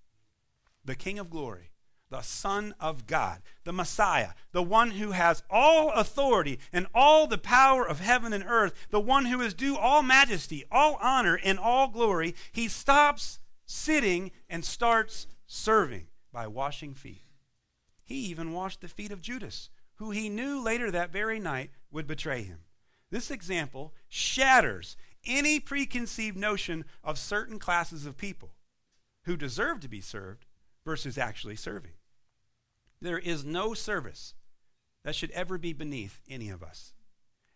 The 0.85 0.97
King 0.97 1.21
of 1.21 1.31
Glory 1.31 1.71
the 2.11 2.21
Son 2.21 2.75
of 2.81 3.07
God, 3.07 3.43
the 3.63 3.73
Messiah, 3.73 4.31
the 4.51 4.63
one 4.63 4.91
who 4.91 5.13
has 5.13 5.45
all 5.49 5.93
authority 5.93 6.59
and 6.73 6.89
all 6.93 7.29
the 7.29 7.39
power 7.39 7.87
of 7.87 8.01
heaven 8.01 8.33
and 8.33 8.45
earth, 8.45 8.75
the 8.91 8.99
one 8.99 9.27
who 9.27 9.41
is 9.41 9.55
due 9.55 9.77
all 9.77 10.03
majesty, 10.03 10.65
all 10.69 10.99
honor, 11.01 11.39
and 11.45 11.57
all 11.57 11.87
glory, 11.87 12.35
he 12.51 12.67
stops 12.67 13.39
sitting 13.65 14.33
and 14.51 14.65
starts 14.65 15.29
serving 15.47 16.09
by 16.33 16.49
washing 16.49 16.93
feet. 16.93 17.23
He 18.05 18.17
even 18.27 18.53
washed 18.53 18.81
the 18.81 18.89
feet 18.89 19.13
of 19.13 19.23
Judas, 19.23 19.71
who 19.95 20.11
he 20.11 20.29
knew 20.29 20.61
later 20.61 20.91
that 20.91 21.13
very 21.13 21.39
night 21.39 21.71
would 21.93 22.09
betray 22.09 22.43
him. 22.43 22.64
This 23.15 23.31
example 23.31 23.95
shatters 24.09 24.97
any 25.25 25.61
preconceived 25.61 26.37
notion 26.37 26.85
of 27.05 27.17
certain 27.17 27.61
classes 27.61 28.07
of 28.07 28.17
people 28.17 28.55
who 29.23 29.37
deserve 29.37 29.79
to 29.83 29.89
be 29.89 30.01
served 30.01 30.47
versus 30.85 31.17
actually 31.17 31.55
serving. 31.55 31.93
There 33.01 33.21
is 33.21 33.45
no 33.45 33.73
service 33.73 34.35
that 35.05 35.15
should 35.15 35.31
ever 35.31 35.59
be 35.59 35.73
beneath 35.73 36.23
any 36.29 36.49
of 36.49 36.61
us. 36.65 36.93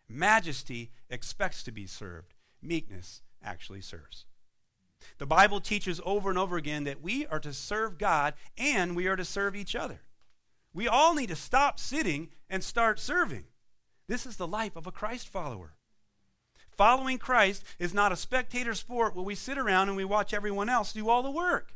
Majesty 0.07 0.91
expects 1.09 1.61
to 1.63 1.73
be 1.73 1.85
served, 1.85 2.35
meekness 2.61 3.21
actually 3.43 3.81
serves. 3.81 4.23
The 5.17 5.25
Bible 5.25 5.59
teaches 5.59 5.99
over 6.05 6.29
and 6.29 6.39
over 6.39 6.55
again 6.55 6.85
that 6.85 7.01
we 7.01 7.27
are 7.27 7.41
to 7.41 7.51
serve 7.51 7.97
God 7.97 8.33
and 8.57 8.95
we 8.95 9.07
are 9.07 9.17
to 9.17 9.25
serve 9.25 9.57
each 9.57 9.75
other. 9.75 10.03
We 10.73 10.87
all 10.87 11.13
need 11.13 11.27
to 11.27 11.35
stop 11.35 11.81
sitting 11.81 12.29
and 12.49 12.63
start 12.63 12.97
serving. 12.97 13.43
This 14.09 14.25
is 14.25 14.37
the 14.37 14.47
life 14.47 14.75
of 14.75 14.87
a 14.87 14.91
Christ 14.91 15.29
follower. 15.29 15.75
Following 16.75 17.19
Christ 17.19 17.63
is 17.77 17.93
not 17.93 18.11
a 18.11 18.15
spectator 18.15 18.73
sport 18.73 19.15
where 19.15 19.23
we 19.23 19.35
sit 19.35 19.55
around 19.55 19.87
and 19.87 19.95
we 19.95 20.03
watch 20.03 20.33
everyone 20.33 20.67
else 20.67 20.91
do 20.91 21.07
all 21.07 21.21
the 21.21 21.29
work. 21.29 21.75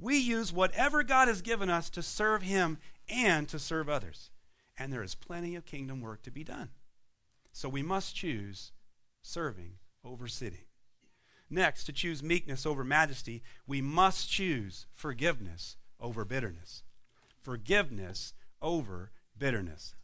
We 0.00 0.16
use 0.16 0.52
whatever 0.52 1.04
God 1.04 1.28
has 1.28 1.42
given 1.42 1.70
us 1.70 1.88
to 1.90 2.02
serve 2.02 2.42
Him 2.42 2.78
and 3.08 3.48
to 3.50 3.60
serve 3.60 3.88
others. 3.88 4.30
And 4.76 4.92
there 4.92 5.02
is 5.04 5.14
plenty 5.14 5.54
of 5.54 5.64
kingdom 5.64 6.00
work 6.00 6.22
to 6.22 6.32
be 6.32 6.42
done. 6.42 6.70
So 7.52 7.68
we 7.68 7.84
must 7.84 8.16
choose 8.16 8.72
serving 9.22 9.74
over 10.04 10.26
sitting. 10.26 10.66
Next, 11.48 11.84
to 11.84 11.92
choose 11.92 12.20
meekness 12.20 12.66
over 12.66 12.82
majesty, 12.82 13.44
we 13.64 13.80
must 13.80 14.28
choose 14.28 14.86
forgiveness 14.92 15.76
over 16.00 16.24
bitterness. 16.24 16.82
Forgiveness 17.40 18.34
over 18.60 19.12
bitterness. 19.38 19.94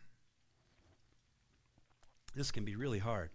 This 2.35 2.51
can 2.51 2.65
be 2.65 2.77
really 2.77 2.99
hard, 2.99 3.31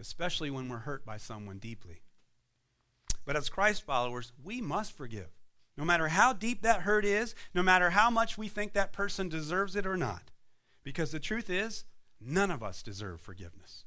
especially 0.00 0.50
when 0.50 0.68
we're 0.68 0.78
hurt 0.78 1.06
by 1.06 1.16
someone 1.16 1.58
deeply. 1.58 2.02
But 3.24 3.36
as 3.36 3.48
Christ 3.48 3.84
followers, 3.84 4.32
we 4.42 4.60
must 4.60 4.96
forgive. 4.96 5.28
No 5.76 5.84
matter 5.84 6.08
how 6.08 6.32
deep 6.32 6.62
that 6.62 6.82
hurt 6.82 7.04
is, 7.04 7.34
no 7.54 7.62
matter 7.62 7.90
how 7.90 8.10
much 8.10 8.38
we 8.38 8.48
think 8.48 8.72
that 8.72 8.92
person 8.92 9.28
deserves 9.28 9.76
it 9.76 9.86
or 9.86 9.96
not. 9.96 10.30
Because 10.82 11.10
the 11.10 11.20
truth 11.20 11.48
is, 11.48 11.84
none 12.20 12.50
of 12.50 12.62
us 12.62 12.82
deserve 12.82 13.20
forgiveness. 13.20 13.84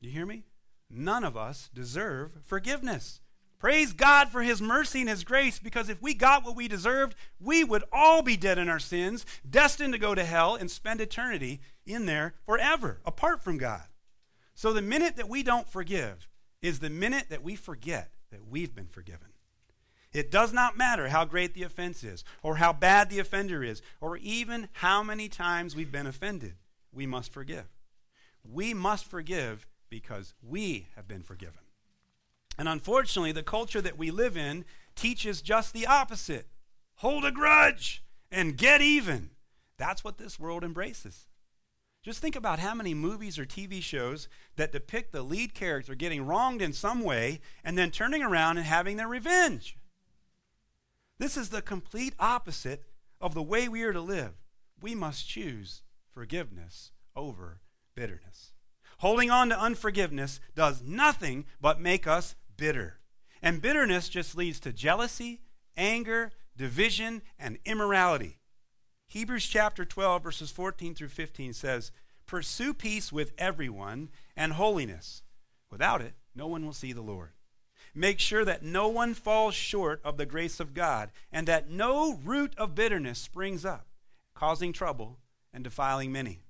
You 0.00 0.10
hear 0.10 0.26
me? 0.26 0.44
None 0.90 1.24
of 1.24 1.36
us 1.36 1.70
deserve 1.72 2.38
forgiveness. 2.42 3.20
Praise 3.58 3.92
God 3.92 4.28
for 4.28 4.42
His 4.42 4.62
mercy 4.62 5.00
and 5.00 5.08
His 5.08 5.24
grace, 5.24 5.58
because 5.58 5.88
if 5.88 6.00
we 6.00 6.14
got 6.14 6.44
what 6.44 6.54
we 6.54 6.68
deserved, 6.68 7.16
we 7.40 7.64
would 7.64 7.84
all 7.92 8.22
be 8.22 8.36
dead 8.36 8.56
in 8.56 8.68
our 8.68 8.78
sins, 8.78 9.26
destined 9.48 9.92
to 9.92 9.98
go 9.98 10.14
to 10.14 10.24
hell 10.24 10.54
and 10.54 10.70
spend 10.70 11.00
eternity 11.00 11.60
in 11.88 12.06
there 12.06 12.34
forever, 12.44 13.00
apart 13.04 13.42
from 13.42 13.58
God. 13.58 13.84
So 14.54 14.72
the 14.72 14.82
minute 14.82 15.16
that 15.16 15.28
we 15.28 15.42
don't 15.42 15.68
forgive 15.68 16.28
is 16.62 16.80
the 16.80 16.90
minute 16.90 17.26
that 17.30 17.42
we 17.42 17.56
forget 17.56 18.10
that 18.30 18.46
we've 18.48 18.74
been 18.74 18.88
forgiven. 18.88 19.28
It 20.12 20.30
does 20.30 20.52
not 20.52 20.76
matter 20.76 21.08
how 21.08 21.24
great 21.24 21.54
the 21.54 21.62
offense 21.62 22.02
is, 22.02 22.24
or 22.42 22.56
how 22.56 22.72
bad 22.72 23.10
the 23.10 23.18
offender 23.18 23.62
is, 23.62 23.82
or 24.00 24.16
even 24.16 24.68
how 24.72 25.02
many 25.02 25.28
times 25.28 25.76
we've 25.76 25.92
been 25.92 26.06
offended. 26.06 26.54
We 26.92 27.06
must 27.06 27.32
forgive. 27.32 27.66
We 28.42 28.72
must 28.74 29.04
forgive 29.04 29.66
because 29.90 30.34
we 30.42 30.88
have 30.96 31.06
been 31.06 31.22
forgiven. 31.22 31.60
And 32.58 32.68
unfortunately, 32.68 33.32
the 33.32 33.42
culture 33.42 33.80
that 33.80 33.98
we 33.98 34.10
live 34.10 34.36
in 34.36 34.64
teaches 34.96 35.42
just 35.42 35.72
the 35.72 35.86
opposite 35.86 36.48
hold 36.96 37.24
a 37.24 37.30
grudge 37.30 38.02
and 38.30 38.56
get 38.56 38.80
even. 38.80 39.30
That's 39.76 40.02
what 40.02 40.18
this 40.18 40.40
world 40.40 40.64
embraces. 40.64 41.27
Just 42.02 42.20
think 42.20 42.36
about 42.36 42.60
how 42.60 42.74
many 42.74 42.94
movies 42.94 43.38
or 43.38 43.44
TV 43.44 43.82
shows 43.82 44.28
that 44.56 44.72
depict 44.72 45.12
the 45.12 45.22
lead 45.22 45.52
character 45.52 45.94
getting 45.94 46.26
wronged 46.26 46.62
in 46.62 46.72
some 46.72 47.02
way 47.02 47.40
and 47.64 47.76
then 47.76 47.90
turning 47.90 48.22
around 48.22 48.56
and 48.56 48.66
having 48.66 48.96
their 48.96 49.08
revenge. 49.08 49.76
This 51.18 51.36
is 51.36 51.48
the 51.50 51.62
complete 51.62 52.14
opposite 52.20 52.84
of 53.20 53.34
the 53.34 53.42
way 53.42 53.68
we 53.68 53.82
are 53.82 53.92
to 53.92 54.00
live. 54.00 54.34
We 54.80 54.94
must 54.94 55.28
choose 55.28 55.82
forgiveness 56.14 56.92
over 57.16 57.60
bitterness. 57.96 58.52
Holding 58.98 59.30
on 59.30 59.48
to 59.48 59.60
unforgiveness 59.60 60.40
does 60.54 60.82
nothing 60.82 61.46
but 61.60 61.80
make 61.80 62.06
us 62.06 62.36
bitter. 62.56 63.00
And 63.42 63.60
bitterness 63.60 64.08
just 64.08 64.36
leads 64.36 64.60
to 64.60 64.72
jealousy, 64.72 65.40
anger, 65.76 66.32
division, 66.56 67.22
and 67.38 67.58
immorality. 67.64 68.37
Hebrews 69.10 69.46
chapter 69.46 69.86
12, 69.86 70.22
verses 70.22 70.50
14 70.50 70.94
through 70.94 71.08
15 71.08 71.54
says, 71.54 71.90
Pursue 72.26 72.74
peace 72.74 73.10
with 73.10 73.32
everyone 73.38 74.10
and 74.36 74.52
holiness. 74.52 75.22
Without 75.70 76.02
it, 76.02 76.12
no 76.34 76.46
one 76.46 76.64
will 76.64 76.74
see 76.74 76.92
the 76.92 77.00
Lord. 77.00 77.30
Make 77.94 78.18
sure 78.18 78.44
that 78.44 78.62
no 78.62 78.88
one 78.88 79.14
falls 79.14 79.54
short 79.54 80.02
of 80.04 80.18
the 80.18 80.26
grace 80.26 80.60
of 80.60 80.74
God, 80.74 81.10
and 81.32 81.48
that 81.48 81.70
no 81.70 82.20
root 82.22 82.52
of 82.58 82.74
bitterness 82.74 83.18
springs 83.18 83.64
up, 83.64 83.86
causing 84.34 84.74
trouble 84.74 85.18
and 85.54 85.64
defiling 85.64 86.12
many. 86.12 86.40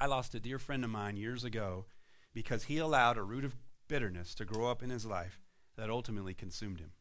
I 0.00 0.06
lost 0.06 0.36
a 0.36 0.40
dear 0.40 0.60
friend 0.60 0.84
of 0.84 0.90
mine 0.90 1.16
years 1.16 1.42
ago 1.42 1.86
because 2.32 2.64
he 2.64 2.78
allowed 2.78 3.18
a 3.18 3.22
root 3.22 3.44
of 3.44 3.56
bitterness 3.88 4.32
to 4.36 4.44
grow 4.44 4.70
up 4.70 4.80
in 4.80 4.90
his 4.90 5.04
life 5.04 5.40
that 5.76 5.90
ultimately 5.90 6.34
consumed 6.34 6.78
him. 6.78 6.92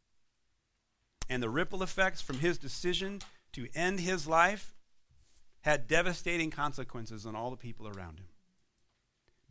And 1.30 1.44
the 1.44 1.50
ripple 1.50 1.84
effects 1.84 2.22
from 2.22 2.40
his 2.40 2.58
decision 2.58 3.22
to 3.54 3.68
end 3.76 4.00
his 4.00 4.28
life 4.28 4.76
had 5.62 5.88
devastating 5.88 6.50
consequences 6.50 7.26
on 7.26 7.36
all 7.36 7.52
the 7.52 7.58
people 7.58 7.88
around 7.88 8.20
him. 8.20 8.28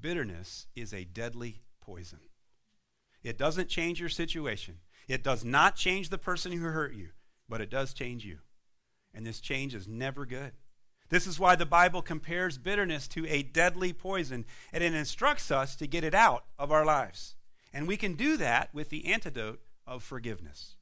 Bitterness 0.01 0.67
is 0.75 0.93
a 0.93 1.05
deadly 1.05 1.61
poison. 1.81 2.21
It 3.23 3.39
doesn't 3.39 3.69
change 3.69 4.01
your 4.01 4.09
situation. 4.09 4.79
It 5.09 5.23
does 5.23 5.45
not 5.45 5.77
change 5.77 6.09
the 6.09 6.19
person 6.19 6.53
who 6.53 6.65
hurt 6.65 6.95
you, 6.95 7.11
but 7.49 7.61
it 7.61 7.71
does 7.71 7.93
change 7.93 8.25
you. 8.25 8.39
And 9.13 9.27
this 9.27 9.41
change 9.41 9.75
is 9.75 9.87
never 9.87 10.25
good. 10.25 10.53
This 11.11 11.27
is 11.27 11.41
why 11.41 11.57
the 11.57 11.67
Bible 11.67 12.03
compares 12.03 12.57
bitterness 12.57 13.09
to 13.09 13.27
a 13.27 13.43
deadly 13.43 13.93
poison, 13.93 14.47
and 14.73 14.83
it 14.85 14.95
instructs 14.95 15.51
us 15.51 15.75
to 15.77 15.89
get 15.89 16.05
it 16.05 16.15
out 16.15 16.45
of 16.59 16.71
our 16.71 16.85
lives. 16.85 17.35
And 17.73 17.87
we 17.87 17.97
can 17.97 18.15
do 18.15 18.37
that 18.37 18.73
with 18.73 18.89
the 18.89 19.07
antidote 19.07 19.61
of 19.87 20.05
forgiveness. 20.05 20.77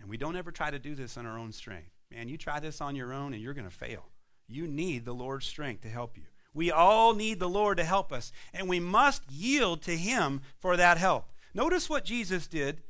And 0.00 0.08
we 0.08 0.16
don't 0.16 0.36
ever 0.36 0.50
try 0.50 0.70
to 0.70 0.78
do 0.78 0.94
this 0.94 1.16
on 1.16 1.26
our 1.26 1.38
own 1.38 1.52
strength. 1.52 1.99
Man, 2.10 2.28
you 2.28 2.36
try 2.36 2.60
this 2.60 2.80
on 2.80 2.96
your 2.96 3.12
own 3.12 3.32
and 3.32 3.42
you're 3.42 3.54
going 3.54 3.68
to 3.68 3.74
fail. 3.74 4.06
You 4.48 4.66
need 4.66 5.04
the 5.04 5.14
Lord's 5.14 5.46
strength 5.46 5.82
to 5.82 5.88
help 5.88 6.16
you. 6.16 6.24
We 6.52 6.72
all 6.72 7.14
need 7.14 7.38
the 7.38 7.48
Lord 7.48 7.76
to 7.76 7.84
help 7.84 8.12
us, 8.12 8.32
and 8.52 8.68
we 8.68 8.80
must 8.80 9.30
yield 9.30 9.82
to 9.82 9.96
Him 9.96 10.40
for 10.58 10.76
that 10.76 10.98
help. 10.98 11.30
Notice 11.54 11.88
what 11.88 12.04
Jesus 12.04 12.48
did 12.48 12.82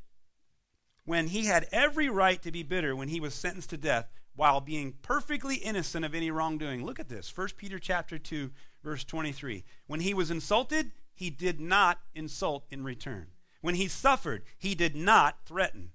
when 1.05 1.27
he 1.27 1.45
had 1.45 1.67
every 1.71 2.09
right 2.09 2.41
to 2.41 2.51
be 2.51 2.63
bitter 2.63 2.95
when 2.95 3.09
he 3.09 3.19
was 3.19 3.33
sentenced 3.33 3.71
to 3.71 3.77
death 3.77 4.11
while 4.35 4.61
being 4.61 4.93
perfectly 5.01 5.55
innocent 5.55 6.05
of 6.05 6.15
any 6.15 6.31
wrongdoing. 6.31 6.85
Look 6.85 6.99
at 6.99 7.09
this. 7.09 7.35
1 7.35 7.49
Peter 7.57 7.79
chapter 7.79 8.17
2 8.17 8.51
verse 8.83 9.03
23. 9.03 9.63
When 9.87 9.99
he 9.99 10.13
was 10.13 10.31
insulted, 10.31 10.91
he 11.13 11.29
did 11.29 11.59
not 11.59 11.99
insult 12.15 12.65
in 12.69 12.83
return. 12.83 13.27
When 13.61 13.75
he 13.75 13.87
suffered, 13.87 14.43
he 14.57 14.73
did 14.73 14.95
not 14.95 15.45
threaten, 15.45 15.91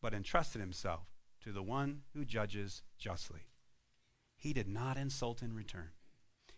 but 0.00 0.14
entrusted 0.14 0.60
himself 0.60 1.09
to 1.44 1.52
the 1.52 1.62
one 1.62 2.02
who 2.14 2.24
judges 2.24 2.82
justly. 2.98 3.46
He 4.36 4.52
did 4.52 4.68
not 4.68 4.96
insult 4.96 5.42
in 5.42 5.54
return. 5.54 5.90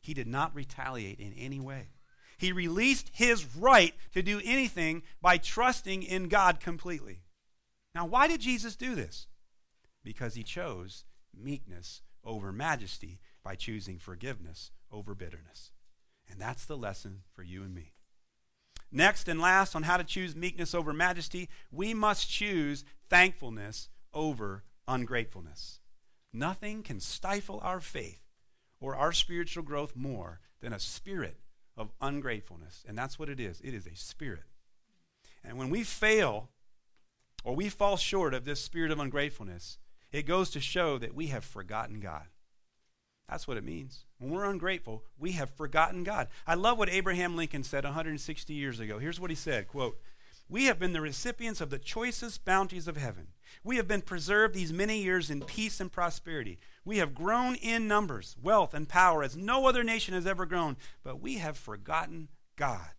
He 0.01 0.14
did 0.14 0.27
not 0.27 0.55
retaliate 0.55 1.18
in 1.18 1.33
any 1.35 1.61
way. 1.61 1.88
He 2.37 2.53
released 2.53 3.11
his 3.12 3.57
right 3.57 3.95
to 4.12 4.23
do 4.23 4.40
anything 4.45 5.03
by 5.21 5.38
trusting 5.38 6.03
in 6.03 6.29
God 6.29 6.59
completely. 6.59 7.23
Now, 7.95 8.07
why 8.07 8.27
did 8.27 8.40
Jesus 8.40 8.75
do 8.75 8.95
this? 8.95 9.27
Because 10.03 10.35
he 10.35 10.42
chose 10.42 11.05
meekness 11.37 12.03
over 12.25 12.53
majesty 12.53 13.21
by 13.45 13.55
choosing 13.55 13.99
forgiveness 13.99 14.71
over 14.90 15.14
bitterness. 15.14 15.71
And 16.29 16.40
that's 16.40 16.64
the 16.64 16.77
lesson 16.77 17.23
for 17.33 17.42
you 17.42 17.62
and 17.62 17.75
me. 17.75 17.92
Next 18.90 19.29
and 19.29 19.40
last, 19.40 19.75
on 19.75 19.85
how 19.85 19.97
to 19.97 20.05
choose 20.05 20.37
meekness 20.37 20.75
over 20.75 20.92
majesty, 20.92 21.49
we 21.71 21.95
must 21.95 22.31
choose 22.31 22.85
thankfulness 23.09 23.88
over 24.12 24.64
ungratefulness. 24.87 25.81
Nothing 26.33 26.83
can 26.83 27.01
stifle 27.01 27.61
our 27.62 27.81
faith 27.81 28.23
or 28.81 28.97
our 28.97 29.12
spiritual 29.12 29.62
growth 29.62 29.95
more 29.95 30.40
than 30.61 30.73
a 30.73 30.79
spirit 30.79 31.38
of 31.77 31.92
ungratefulness. 32.01 32.85
And 32.87 32.97
that's 32.97 33.18
what 33.18 33.29
it 33.29 33.40
is 33.40 33.61
it 33.61 33.75
is 33.75 33.87
a 33.87 33.95
spirit. 33.95 34.45
And 35.45 35.59
when 35.59 35.71
we 35.71 35.83
fail 35.83 36.51
or 37.45 37.55
we 37.55 37.68
fall 37.68 37.97
short 37.97 38.35
of 38.35 38.45
this 38.45 38.62
spirit 38.62 38.90
of 38.90 38.99
ungratefulness, 38.99 39.79
it 40.11 40.27
goes 40.27 40.51
to 40.51 40.61
show 40.61 40.99
that 40.99 41.14
we 41.14 41.29
have 41.29 41.45
forgotten 41.45 42.01
God. 42.01 42.27
That's 43.29 43.49
what 43.49 43.57
it 43.57 43.64
means. 43.64 44.05
When 44.18 44.31
we're 44.31 44.45
ungrateful, 44.45 45.05
we 45.18 45.33
have 45.33 45.51
forgotten 45.51 46.05
God. 46.05 46.29
I 46.47 46.55
love 46.55 46.77
what 46.77 46.90
Abraham 46.90 47.35
Lincoln 47.35 47.62
said 47.62 47.85
160 47.85 48.53
years 48.53 48.79
ago. 48.79 48.99
Here's 48.99 49.18
what 49.18 49.31
he 49.31 49.37
said, 49.37 49.68
quote, 49.68 49.99
"We 50.48 50.64
have 50.64 50.78
been 50.78 50.92
the 50.92 51.00
recipients 51.00 51.61
of 51.61 51.70
the 51.70 51.78
choicest 51.78 52.44
bounties 52.44 52.88
of 52.88 52.96
heaven. 52.96 53.28
We 53.64 53.76
have 53.76 53.88
been 53.88 54.02
preserved 54.02 54.55
these 54.55 54.72
many 54.72 55.02
years 55.02 55.31
in 55.31 55.42
peace 55.42 55.81
and 55.81 55.90
prosperity. 55.90 56.59
We 56.85 56.98
have 56.98 57.14
grown 57.14 57.55
in 57.55 57.88
numbers, 57.88 58.37
wealth, 58.42 58.74
and 58.74 58.88
power 58.88 59.22
as 59.22 59.37
no 59.37 59.66
other 59.66 59.85
nation 59.85 60.14
has 60.14 60.26
ever 60.26 60.46
grown, 60.46 60.76
but 61.02 61.20
we 61.20 61.38
have 61.38 61.57
forgotten 61.57 62.28
God. 62.57 62.90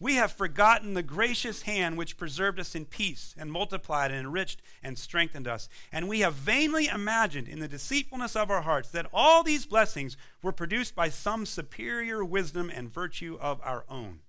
We 0.00 0.16
have 0.16 0.32
forgotten 0.32 0.94
the 0.94 1.02
gracious 1.02 1.62
hand 1.62 1.96
which 1.96 2.16
preserved 2.16 2.58
us 2.58 2.74
in 2.74 2.84
peace 2.84 3.34
and 3.38 3.50
multiplied 3.50 4.10
and 4.10 4.20
enriched 4.20 4.60
and 4.82 4.98
strengthened 4.98 5.48
us. 5.48 5.68
And 5.92 6.08
we 6.08 6.20
have 6.20 6.34
vainly 6.34 6.88
imagined 6.88 7.48
in 7.48 7.60
the 7.60 7.68
deceitfulness 7.68 8.36
of 8.36 8.50
our 8.50 8.62
hearts 8.62 8.90
that 8.90 9.06
all 9.14 9.42
these 9.42 9.66
blessings 9.66 10.16
were 10.42 10.52
produced 10.52 10.94
by 10.94 11.08
some 11.08 11.46
superior 11.46 12.24
wisdom 12.24 12.70
and 12.70 12.92
virtue 12.92 13.38
of 13.40 13.60
our 13.62 13.84
own. 13.88 14.20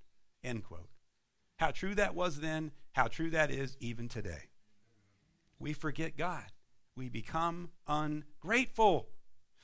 End 0.44 0.64
quote. 0.64 0.88
How 1.58 1.72
true 1.72 1.96
that 1.96 2.16
was 2.16 2.40
then, 2.40 2.72
how 2.94 3.08
true 3.08 3.30
that 3.32 3.52
is 3.52 3.78
even 3.80 4.08
today. 4.08 4.50
We 5.60 5.74
forget 5.74 6.18
God. 6.18 6.46
We 6.96 7.10
become 7.10 7.70
ungrateful. 7.88 9.08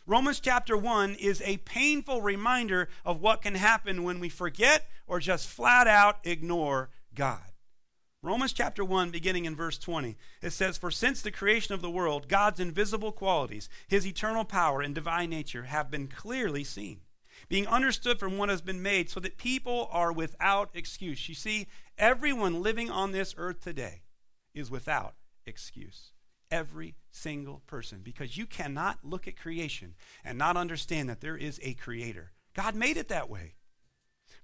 Romans 0.05 0.39
chapter 0.39 0.75
1 0.75 1.15
is 1.15 1.41
a 1.45 1.57
painful 1.57 2.21
reminder 2.21 2.89
of 3.05 3.21
what 3.21 3.41
can 3.41 3.55
happen 3.55 4.03
when 4.03 4.19
we 4.19 4.29
forget 4.29 4.87
or 5.07 5.19
just 5.19 5.47
flat 5.47 5.87
out 5.87 6.19
ignore 6.23 6.89
God. 7.13 7.51
Romans 8.23 8.53
chapter 8.53 8.85
1, 8.85 9.09
beginning 9.09 9.45
in 9.45 9.55
verse 9.55 9.79
20, 9.79 10.15
it 10.41 10.51
says, 10.51 10.77
For 10.77 10.91
since 10.91 11.21
the 11.21 11.31
creation 11.31 11.73
of 11.73 11.81
the 11.81 11.89
world, 11.89 12.27
God's 12.27 12.59
invisible 12.59 13.11
qualities, 13.11 13.67
his 13.87 14.05
eternal 14.05 14.45
power 14.45 14.81
and 14.81 14.93
divine 14.93 15.31
nature, 15.31 15.63
have 15.63 15.89
been 15.89 16.07
clearly 16.07 16.63
seen, 16.63 17.01
being 17.49 17.67
understood 17.67 18.19
from 18.19 18.37
what 18.37 18.49
has 18.49 18.61
been 18.61 18.81
made, 18.81 19.09
so 19.09 19.19
that 19.19 19.37
people 19.37 19.89
are 19.91 20.11
without 20.11 20.69
excuse. 20.73 21.27
You 21.29 21.35
see, 21.35 21.67
everyone 21.97 22.61
living 22.61 22.89
on 22.89 23.11
this 23.11 23.33
earth 23.37 23.61
today 23.61 24.01
is 24.53 24.71
without 24.71 25.15
excuse. 25.45 26.11
Every 26.49 26.95
single 27.11 27.61
person. 27.67 28.01
Because 28.03 28.37
you 28.37 28.45
cannot 28.45 28.99
look 29.03 29.27
at 29.27 29.39
creation 29.39 29.95
and 30.23 30.37
not 30.37 30.57
understand 30.57 31.09
that 31.09 31.21
there 31.21 31.37
is 31.37 31.59
a 31.63 31.73
creator. 31.75 32.31
God 32.53 32.75
made 32.75 32.97
it 32.97 33.07
that 33.07 33.29
way. 33.29 33.55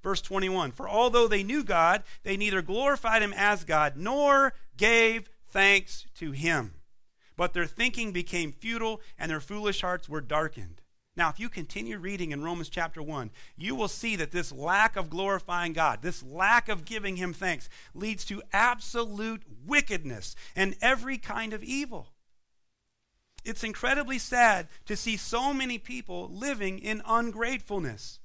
Verse 0.04 0.22
21 0.22 0.72
For 0.72 0.88
although 0.88 1.28
they 1.28 1.44
knew 1.44 1.64
God, 1.64 2.04
they 2.24 2.38
neither 2.38 2.62
glorified 2.62 3.22
him 3.22 3.34
as 3.36 3.64
God 3.64 3.98
nor 3.98 4.54
gave 4.78 5.30
thanks 5.50 6.06
to 6.16 6.32
him. 6.32 6.76
But 7.36 7.54
their 7.54 7.66
thinking 7.66 8.12
became 8.12 8.52
futile 8.52 9.02
and 9.18 9.30
their 9.30 9.40
foolish 9.40 9.82
hearts 9.82 10.10
were 10.10 10.22
darkened. 10.22 10.82
Now, 11.18 11.30
if 11.30 11.40
you 11.40 11.50
continue 11.50 11.98
reading 11.98 12.32
in 12.32 12.44
Romans 12.44 12.70
chapter 12.70 13.02
1, 13.02 13.32
you 13.58 13.74
will 13.74 13.88
see 13.88 14.16
that 14.18 14.32
this 14.32 14.52
lack 14.52 14.96
of 14.96 15.10
glorifying 15.10 15.74
God, 15.74 16.04
this 16.04 16.22
lack 16.22 16.70
of 16.70 16.86
giving 16.86 17.16
Him 17.16 17.34
thanks, 17.34 17.70
leads 17.96 18.24
to 18.26 18.44
absolute 18.54 19.42
wickedness 19.66 20.36
and 20.56 20.76
every 20.80 21.18
kind 21.18 21.54
of 21.54 21.64
evil. 21.64 22.10
It's 23.44 23.64
incredibly 23.64 24.20
sad 24.20 24.68
to 24.86 24.96
see 24.96 25.18
so 25.18 25.56
many 25.56 25.80
people 25.80 26.30
living 26.32 26.78
in 26.78 27.02
ungratefulness. 27.08 28.20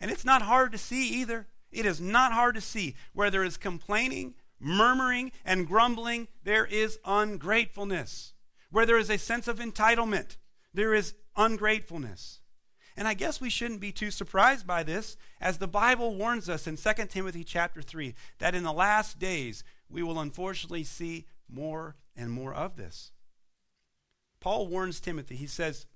And 0.00 0.10
it's 0.10 0.24
not 0.24 0.42
hard 0.42 0.72
to 0.72 0.78
see 0.78 1.10
either. 1.10 1.46
It 1.70 1.86
is 1.86 2.00
not 2.00 2.32
hard 2.32 2.56
to 2.56 2.60
see. 2.60 2.96
Where 3.12 3.30
there 3.30 3.44
is 3.44 3.56
complaining, 3.56 4.34
murmuring, 4.58 5.30
and 5.44 5.68
grumbling, 5.68 6.26
there 6.42 6.66
is 6.66 6.98
ungratefulness. 7.04 8.32
Where 8.72 8.86
there 8.86 8.98
is 8.98 9.10
a 9.10 9.18
sense 9.18 9.46
of 9.46 9.60
entitlement, 9.60 10.38
there 10.74 10.94
is 10.94 11.14
ungratefulness. 11.36 12.40
And 12.96 13.08
I 13.08 13.14
guess 13.14 13.40
we 13.40 13.50
shouldn't 13.50 13.80
be 13.80 13.92
too 13.92 14.10
surprised 14.10 14.66
by 14.66 14.82
this, 14.82 15.16
as 15.40 15.58
the 15.58 15.68
Bible 15.68 16.14
warns 16.14 16.48
us 16.48 16.66
in 16.66 16.76
2 16.76 17.06
Timothy 17.08 17.42
chapter 17.42 17.80
3 17.80 18.14
that 18.38 18.54
in 18.54 18.64
the 18.64 18.72
last 18.72 19.18
days 19.18 19.64
we 19.88 20.02
will 20.02 20.20
unfortunately 20.20 20.84
see 20.84 21.26
more 21.48 21.96
and 22.14 22.30
more 22.30 22.52
of 22.52 22.76
this. 22.76 23.12
Paul 24.40 24.66
warns 24.66 25.00
Timothy. 25.00 25.36
He 25.36 25.46
says, 25.46 25.86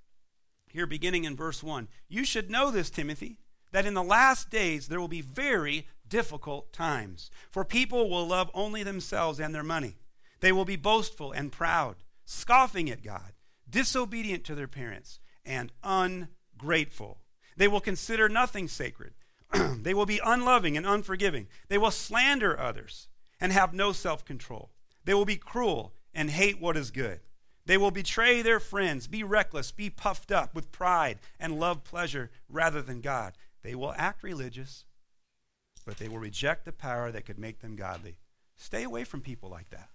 here 0.68 0.86
beginning 0.86 1.24
in 1.24 1.36
verse 1.36 1.62
1, 1.62 1.88
You 2.08 2.24
should 2.24 2.50
know 2.50 2.70
this, 2.70 2.90
Timothy, 2.90 3.38
that 3.72 3.86
in 3.86 3.94
the 3.94 4.02
last 4.02 4.50
days 4.50 4.88
there 4.88 5.00
will 5.00 5.08
be 5.08 5.20
very 5.20 5.86
difficult 6.08 6.72
times. 6.72 7.30
For 7.50 7.64
people 7.64 8.08
will 8.08 8.26
love 8.26 8.50
only 8.54 8.82
themselves 8.82 9.40
and 9.40 9.54
their 9.54 9.62
money. 9.62 9.96
They 10.40 10.52
will 10.52 10.64
be 10.64 10.76
boastful 10.76 11.32
and 11.32 11.50
proud, 11.50 11.96
scoffing 12.24 12.90
at 12.90 13.02
God, 13.02 13.32
disobedient 13.68 14.44
to 14.44 14.54
their 14.54 14.68
parents 14.68 15.18
and 15.46 15.72
ungrateful. 15.82 17.20
They 17.56 17.68
will 17.68 17.80
consider 17.80 18.28
nothing 18.28 18.68
sacred. 18.68 19.14
they 19.54 19.94
will 19.94 20.06
be 20.06 20.20
unloving 20.24 20.76
and 20.76 20.86
unforgiving. 20.86 21.46
They 21.68 21.78
will 21.78 21.90
slander 21.90 22.58
others 22.58 23.08
and 23.40 23.52
have 23.52 23.72
no 23.72 23.92
self 23.92 24.24
control. 24.24 24.70
They 25.04 25.14
will 25.14 25.24
be 25.24 25.36
cruel 25.36 25.94
and 26.12 26.30
hate 26.30 26.60
what 26.60 26.76
is 26.76 26.90
good. 26.90 27.20
They 27.64 27.76
will 27.76 27.90
betray 27.90 28.42
their 28.42 28.60
friends, 28.60 29.08
be 29.08 29.22
reckless, 29.22 29.72
be 29.72 29.90
puffed 29.90 30.30
up 30.30 30.54
with 30.54 30.72
pride, 30.72 31.18
and 31.38 31.58
love 31.58 31.82
pleasure 31.84 32.30
rather 32.48 32.80
than 32.80 33.00
God. 33.00 33.34
They 33.62 33.74
will 33.74 33.94
act 33.96 34.22
religious, 34.22 34.84
but 35.84 35.98
they 35.98 36.08
will 36.08 36.18
reject 36.18 36.64
the 36.64 36.72
power 36.72 37.10
that 37.10 37.24
could 37.24 37.38
make 37.38 37.60
them 37.60 37.74
godly. 37.74 38.18
Stay 38.56 38.84
away 38.84 39.04
from 39.04 39.20
people 39.20 39.50
like 39.50 39.70
that. 39.70 39.90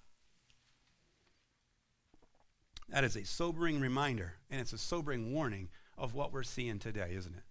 That 2.91 3.04
is 3.06 3.15
a 3.15 3.25
sobering 3.25 3.80
reminder, 3.80 4.34
and 4.49 4.60
it's 4.60 4.73
a 4.73 4.77
sobering 4.77 5.34
warning 5.34 5.69
of 5.97 6.13
what 6.13 6.34
we're 6.34 6.43
seeing 6.43 6.77
today, 6.77 7.13
isn't 7.15 7.36
it? 7.36 7.43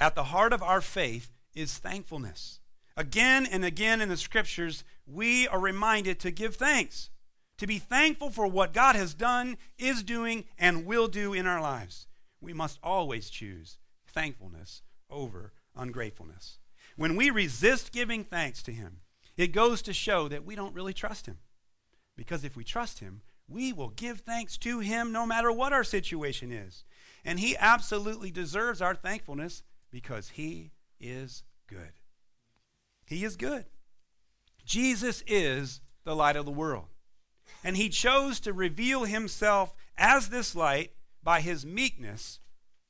At 0.00 0.14
the 0.14 0.24
heart 0.24 0.52
of 0.52 0.62
our 0.62 0.80
faith 0.80 1.32
is 1.54 1.78
thankfulness. 1.78 2.60
Again 2.96 3.44
and 3.44 3.64
again 3.64 4.00
in 4.00 4.08
the 4.08 4.16
scriptures, 4.16 4.84
we 5.06 5.48
are 5.48 5.58
reminded 5.58 6.20
to 6.20 6.30
give 6.30 6.54
thanks, 6.56 7.10
to 7.58 7.66
be 7.66 7.78
thankful 7.78 8.30
for 8.30 8.46
what 8.46 8.72
God 8.72 8.94
has 8.94 9.12
done, 9.12 9.56
is 9.76 10.02
doing, 10.02 10.44
and 10.58 10.86
will 10.86 11.08
do 11.08 11.32
in 11.32 11.46
our 11.46 11.60
lives. 11.60 12.06
We 12.40 12.52
must 12.52 12.78
always 12.82 13.28
choose 13.28 13.78
thankfulness 14.06 14.82
over 15.10 15.52
ungratefulness. 15.74 16.58
When 16.96 17.16
we 17.16 17.30
resist 17.30 17.92
giving 17.92 18.22
thanks 18.24 18.62
to 18.64 18.72
Him, 18.72 19.00
it 19.36 19.48
goes 19.48 19.82
to 19.82 19.92
show 19.92 20.28
that 20.28 20.44
we 20.46 20.54
don't 20.54 20.74
really 20.74 20.94
trust 20.94 21.26
Him. 21.26 21.38
Because 22.16 22.44
if 22.44 22.56
we 22.56 22.64
trust 22.64 23.00
Him, 23.00 23.22
we 23.48 23.72
will 23.72 23.90
give 23.90 24.20
thanks 24.20 24.56
to 24.58 24.80
Him 24.80 25.12
no 25.12 25.26
matter 25.26 25.52
what 25.52 25.72
our 25.72 25.84
situation 25.84 26.50
is. 26.50 26.84
And 27.24 27.38
He 27.38 27.56
absolutely 27.56 28.30
deserves 28.30 28.80
our 28.80 28.94
thankfulness 28.94 29.62
because 29.90 30.30
He 30.30 30.72
is 30.98 31.44
good. 31.66 31.92
He 33.06 33.24
is 33.24 33.36
good. 33.36 33.66
Jesus 34.64 35.22
is 35.26 35.80
the 36.04 36.16
light 36.16 36.36
of 36.36 36.44
the 36.44 36.50
world. 36.50 36.86
And 37.62 37.76
He 37.76 37.88
chose 37.88 38.40
to 38.40 38.52
reveal 38.52 39.04
Himself 39.04 39.74
as 39.96 40.28
this 40.28 40.56
light 40.56 40.92
by 41.22 41.40
His 41.40 41.64
meekness 41.64 42.40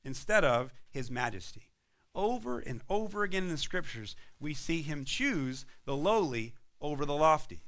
instead 0.03 0.43
of 0.43 0.71
His 0.89 1.11
majesty. 1.11 1.69
Over 2.15 2.59
and 2.59 2.81
over 2.89 3.23
again 3.23 3.43
in 3.43 3.49
the 3.49 3.57
scriptures, 3.57 4.15
we 4.39 4.55
see 4.55 4.81
Him 4.81 5.05
choose 5.05 5.65
the 5.85 5.95
lowly 5.95 6.55
over 6.81 7.05
the 7.05 7.15
lofty. 7.15 7.66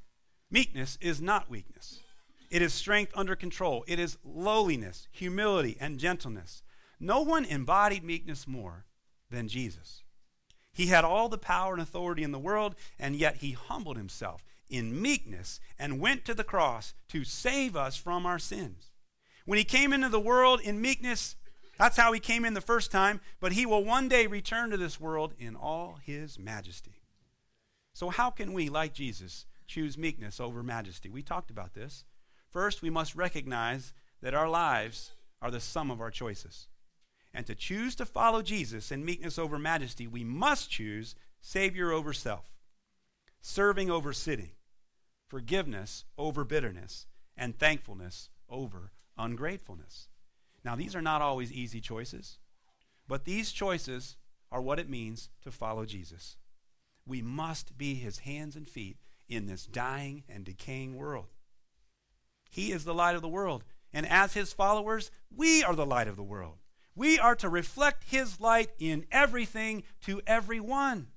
Meekness 0.52 0.98
is 1.02 1.22
not 1.22 1.50
weakness. 1.50 2.00
It 2.50 2.62
is 2.62 2.74
strength 2.74 3.12
under 3.16 3.36
control. 3.36 3.86
It 3.88 4.00
is 4.00 4.18
lowliness, 4.24 5.08
humility, 5.12 5.78
and 5.80 6.00
gentleness. 6.00 6.64
No 7.00 7.22
one 7.22 7.46
embodied 7.46 8.04
meekness 8.04 8.48
more 8.48 8.86
than 9.30 9.48
Jesus. 9.48 10.04
He 10.74 10.88
had 10.88 11.04
all 11.04 11.30
the 11.30 11.38
power 11.38 11.74
and 11.74 11.82
authority 11.82 12.24
in 12.24 12.32
the 12.32 12.40
world, 12.40 12.76
and 12.98 13.16
yet 13.16 13.38
he 13.38 13.52
humbled 13.52 13.98
himself 13.98 14.44
in 14.70 15.02
meekness 15.02 15.60
and 15.78 16.00
went 16.00 16.26
to 16.26 16.34
the 16.34 16.44
cross 16.44 16.94
to 17.10 17.24
save 17.24 17.76
us 17.76 17.96
from 17.98 18.26
our 18.26 18.40
sins. 18.40 18.92
When 19.46 19.58
he 19.58 19.64
came 19.64 19.94
into 19.94 20.10
the 20.10 20.20
world 20.20 20.62
in 20.62 20.82
meekness, 20.82 21.36
that's 21.78 21.98
how 21.98 22.12
he 22.12 22.20
came 22.20 22.46
in 22.46 22.54
the 22.54 22.62
first 22.62 22.92
time, 22.92 23.22
but 23.40 23.54
he 23.54 23.66
will 23.66 23.84
one 23.84 24.08
day 24.08 24.28
return 24.28 24.70
to 24.70 24.78
this 24.78 25.00
world 25.00 25.34
in 25.40 25.56
all 25.56 26.00
his 26.04 26.38
majesty. 26.38 27.02
So, 27.94 28.10
how 28.10 28.30
can 28.30 28.54
we, 28.54 28.70
like 28.70 28.94
Jesus, 28.94 29.46
choose 29.70 29.98
meekness 29.98 30.40
over 30.40 30.62
majesty. 30.64 31.10
We 31.10 31.22
talked 31.22 31.52
about 31.52 31.74
this. 31.74 32.04
First, 32.50 32.82
we 32.82 32.90
must 32.90 33.16
recognize 33.16 33.94
that 34.22 34.34
our 34.34 34.50
lives 34.50 35.12
are 35.42 35.52
the 35.52 35.60
sum 35.60 35.90
of 35.92 36.02
our 36.02 36.12
choices. 36.12 36.68
And 37.34 37.46
to 37.46 37.56
choose 37.56 37.96
to 37.96 38.06
follow 38.06 38.42
Jesus 38.42 38.92
in 38.92 39.06
meekness 39.06 39.38
over 39.38 39.60
majesty, 39.60 40.08
we 40.08 40.24
must 40.24 40.70
choose 40.70 41.16
Savior 41.40 41.92
over 41.92 42.12
self, 42.12 42.52
serving 43.42 43.90
over 43.90 44.12
sitting, 44.12 44.52
forgiveness 45.28 46.06
over 46.18 46.44
bitterness, 46.44 47.06
and 47.38 47.58
thankfulness 47.58 48.30
over 48.50 48.92
ungratefulness. 49.18 50.10
Now, 50.66 50.76
these 50.76 50.96
are 50.96 51.02
not 51.02 51.22
always 51.22 51.54
easy 51.54 51.80
choices, 51.80 52.40
but 53.08 53.26
these 53.26 53.52
choices 53.52 54.18
are 54.52 54.62
what 54.62 54.80
it 54.80 54.90
means 54.90 55.30
to 55.44 55.52
follow 55.52 55.86
Jesus. 55.86 56.38
We 57.06 57.22
must 57.22 57.78
be 57.78 57.96
his 57.96 58.20
hands 58.20 58.56
and 58.56 58.68
feet 58.68 58.98
in 59.30 59.46
this 59.46 59.66
dying 59.66 60.24
and 60.28 60.44
decaying 60.44 60.96
world. 60.96 61.28
He 62.50 62.72
is 62.72 62.84
the 62.84 62.94
light 62.94 63.16
of 63.16 63.22
the 63.22 63.28
world. 63.28 63.64
And 63.94 64.08
as 64.08 64.34
his 64.34 64.54
followers, 64.54 65.12
we 65.34 65.64
are 65.64 65.76
the 65.76 65.86
light 65.86 66.08
of 66.08 66.16
the 66.16 66.24
world. 66.24 66.58
We 66.96 67.18
are 67.18 67.36
to 67.36 67.50
reflect 67.50 68.04
his 68.06 68.40
light 68.40 68.72
in 68.80 69.06
everything 69.12 69.84
to 70.02 70.22
everyone. 70.28 71.08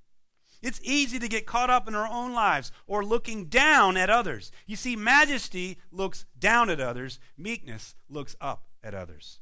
It's 0.62 0.80
easy 0.84 1.18
to 1.18 1.28
get 1.28 1.44
caught 1.44 1.70
up 1.70 1.88
in 1.88 1.94
our 1.94 2.06
own 2.06 2.32
lives 2.32 2.70
or 2.86 3.04
looking 3.04 3.46
down 3.46 3.96
at 3.96 4.08
others. 4.10 4.52
You 4.64 4.76
see, 4.76 4.94
majesty 4.94 5.78
looks 5.90 6.24
down 6.38 6.70
at 6.70 6.80
others, 6.80 7.18
meekness 7.36 7.96
looks 8.08 8.36
up 8.40 8.66
at 8.82 8.94
others. 8.94 9.40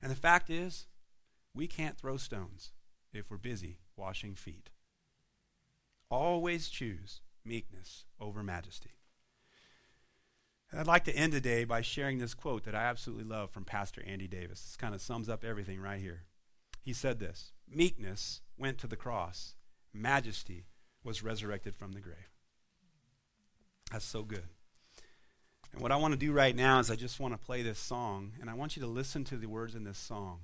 And 0.00 0.12
the 0.12 0.16
fact 0.16 0.48
is, 0.48 0.86
we 1.54 1.66
can't 1.66 1.98
throw 1.98 2.16
stones 2.16 2.70
if 3.12 3.30
we're 3.30 3.36
busy 3.36 3.80
washing 3.96 4.36
feet. 4.36 4.70
Always 6.08 6.68
choose 6.68 7.20
meekness 7.48 8.04
over 8.20 8.42
majesty. 8.42 8.90
I'd 10.76 10.86
like 10.86 11.04
to 11.04 11.16
end 11.16 11.32
today 11.32 11.64
by 11.64 11.80
sharing 11.80 12.18
this 12.18 12.34
quote 12.34 12.64
that 12.64 12.74
I 12.74 12.84
absolutely 12.84 13.24
love 13.24 13.50
from 13.50 13.64
Pastor 13.64 14.02
Andy 14.06 14.28
Davis. 14.28 14.60
This 14.60 14.76
kind 14.76 14.94
of 14.94 15.00
sums 15.00 15.28
up 15.28 15.42
everything 15.42 15.80
right 15.80 16.00
here. 16.00 16.24
He 16.82 16.92
said 16.92 17.18
this 17.18 17.52
Meekness 17.66 18.42
went 18.58 18.76
to 18.78 18.86
the 18.86 18.96
cross, 18.96 19.54
majesty 19.94 20.66
was 21.02 21.22
resurrected 21.22 21.74
from 21.74 21.92
the 21.92 22.00
grave. 22.00 22.30
That's 23.90 24.04
so 24.04 24.22
good. 24.22 24.48
And 25.72 25.80
what 25.80 25.92
I 25.92 25.96
want 25.96 26.12
to 26.12 26.18
do 26.18 26.32
right 26.32 26.54
now 26.54 26.78
is 26.80 26.90
I 26.90 26.96
just 26.96 27.20
want 27.20 27.32
to 27.32 27.38
play 27.38 27.62
this 27.62 27.78
song, 27.78 28.32
and 28.40 28.50
I 28.50 28.54
want 28.54 28.76
you 28.76 28.82
to 28.82 28.88
listen 28.88 29.24
to 29.24 29.36
the 29.36 29.48
words 29.48 29.74
in 29.74 29.84
this 29.84 29.98
song 29.98 30.40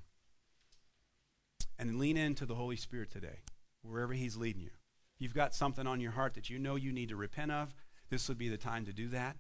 and 1.79 1.99
lean 1.99 2.17
into 2.17 2.47
the 2.47 2.55
Holy 2.55 2.77
Spirit 2.77 3.11
today, 3.11 3.41
wherever 3.83 4.15
He's 4.15 4.37
leading 4.37 4.63
you. 4.63 4.71
If 5.17 5.23
you've 5.23 5.35
got 5.35 5.55
something 5.55 5.87
on 5.87 6.01
your 6.01 6.13
heart 6.13 6.35
that 6.35 6.51
you 6.51 6.59
know 6.59 6.77
you 6.77 6.93
need 6.93 7.09
to 7.11 7.17
repent 7.17 7.53
of, 7.53 7.75
this 8.11 8.29
would 8.29 8.39
be 8.39 8.49
the 8.49 8.57
time 8.57 8.85
to 8.87 8.93
do 8.93 9.09
that. 9.09 9.37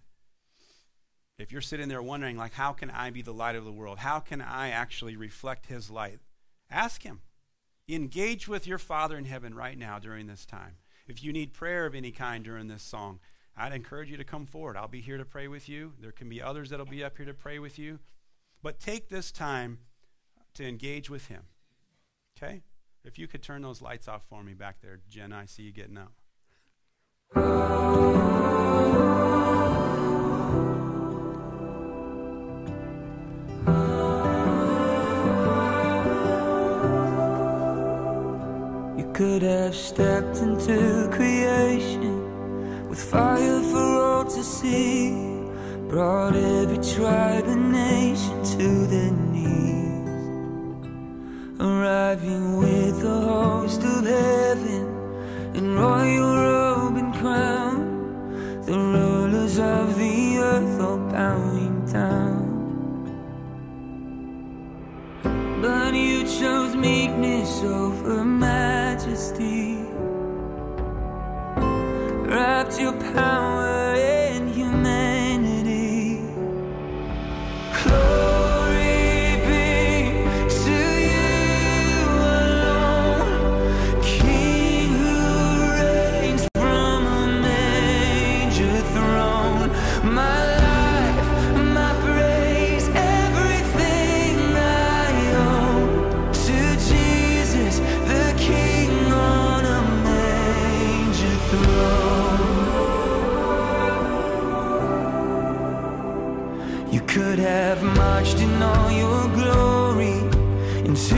If 1.36 1.50
you're 1.50 1.60
sitting 1.60 1.88
there 1.88 2.02
wondering, 2.02 2.36
like, 2.36 2.52
how 2.52 2.72
can 2.72 2.90
I 2.90 3.10
be 3.10 3.22
the 3.22 3.32
light 3.32 3.56
of 3.56 3.64
the 3.64 3.72
world? 3.72 3.98
How 3.98 4.20
can 4.20 4.40
I 4.40 4.70
actually 4.70 5.16
reflect 5.16 5.66
His 5.66 5.90
light? 5.90 6.20
Ask 6.70 7.02
Him. 7.02 7.22
Engage 7.88 8.46
with 8.46 8.66
your 8.66 8.78
Father 8.78 9.18
in 9.18 9.24
heaven 9.24 9.52
right 9.52 9.76
now 9.76 9.98
during 9.98 10.26
this 10.26 10.46
time. 10.46 10.76
If 11.08 11.22
you 11.22 11.32
need 11.32 11.52
prayer 11.52 11.86
of 11.86 11.94
any 11.94 12.12
kind 12.12 12.44
during 12.44 12.68
this 12.68 12.82
song, 12.82 13.18
I'd 13.56 13.72
encourage 13.72 14.10
you 14.10 14.16
to 14.16 14.24
come 14.24 14.46
forward. 14.46 14.76
I'll 14.76 14.88
be 14.88 15.00
here 15.00 15.18
to 15.18 15.24
pray 15.24 15.48
with 15.48 15.68
you. 15.68 15.94
There 16.00 16.12
can 16.12 16.28
be 16.28 16.40
others 16.40 16.70
that'll 16.70 16.86
be 16.86 17.04
up 17.04 17.16
here 17.16 17.26
to 17.26 17.34
pray 17.34 17.58
with 17.58 17.78
you. 17.78 17.98
But 18.62 18.80
take 18.80 19.08
this 19.08 19.30
time 19.30 19.80
to 20.54 20.66
engage 20.66 21.10
with 21.10 21.26
Him. 21.26 21.42
Okay? 22.36 22.62
If 23.06 23.18
you 23.18 23.28
could 23.28 23.42
turn 23.42 23.60
those 23.60 23.82
lights 23.82 24.08
off 24.08 24.24
for 24.28 24.42
me 24.42 24.54
back 24.54 24.80
there, 24.80 24.98
Jen, 25.10 25.32
I 25.32 25.44
see 25.44 25.64
you 25.64 25.72
getting 25.72 25.98
up. 25.98 26.12
You 38.96 39.12
could 39.12 39.42
have 39.42 39.74
stepped 39.74 40.38
into 40.38 41.08
creation 41.12 42.88
with 42.88 43.02
fire 43.02 43.60
for 43.60 43.76
all 43.76 44.24
to 44.24 44.42
see, 44.42 45.10
brought 45.88 46.34
every 46.34 46.78
tribe 46.78 47.44
and 47.44 47.70
nation 47.70 48.42
to 48.58 48.86
their 48.86 49.10
knees, 49.10 49.83
arriving 51.60 52.56
with 52.56 53.00
the 53.00 53.20
host 53.20 53.82
of 53.82 54.04
heaven 54.04 54.84
in 55.54 55.74
royal 55.74 56.36
robe 56.36 56.96
and 56.96 57.14
crown, 57.14 58.62
the 58.66 58.72
rulers 58.72 59.58
of 59.58 59.96
the 59.96 60.38
earth 60.38 60.80
all 60.80 60.98
bowing 60.98 61.84
down. 61.86 62.42
But 65.62 65.94
you 65.94 66.24
chose 66.24 66.74
meekness 66.74 67.62
over 67.62 68.24
majesty. 68.24 69.78
Wrapped 72.26 72.80
your 72.80 72.94
power 73.14 73.63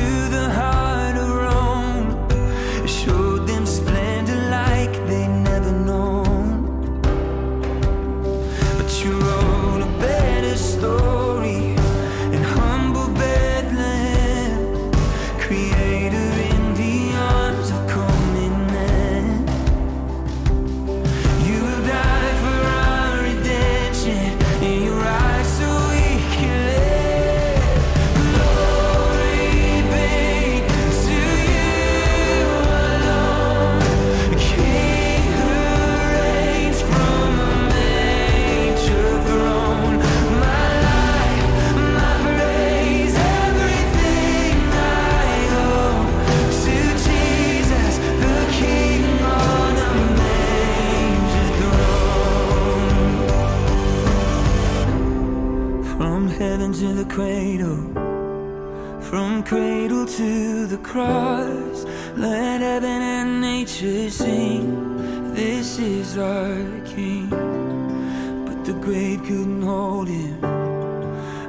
into 0.06 0.28
the 0.28 0.36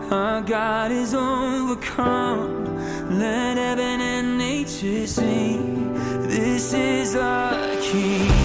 Our 0.10 0.42
God 0.42 0.94
is 0.94 1.14
overcome. 1.14 3.20
Let 3.20 3.58
heaven 3.58 4.00
and 4.00 4.38
nature 4.38 5.06
sing. 5.06 5.94
This 6.24 6.72
is 6.72 7.14
our 7.14 7.76
King. 7.82 8.37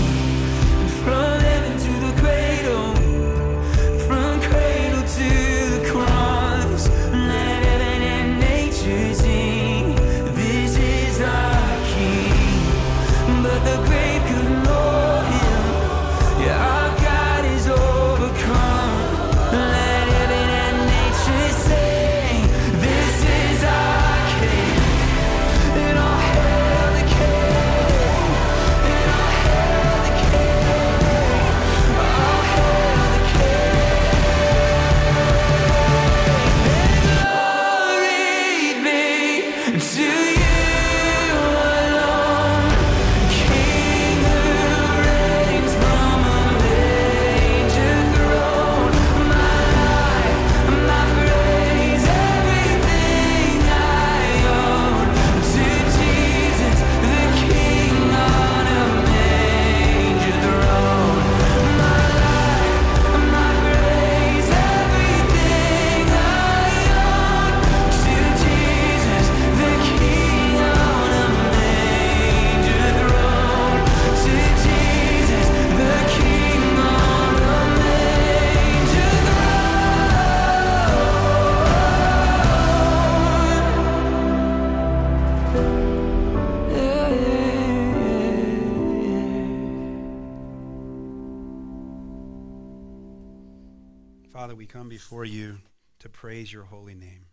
Praise 96.42 96.52
your 96.52 96.64
holy 96.64 96.94
name. 96.94 97.26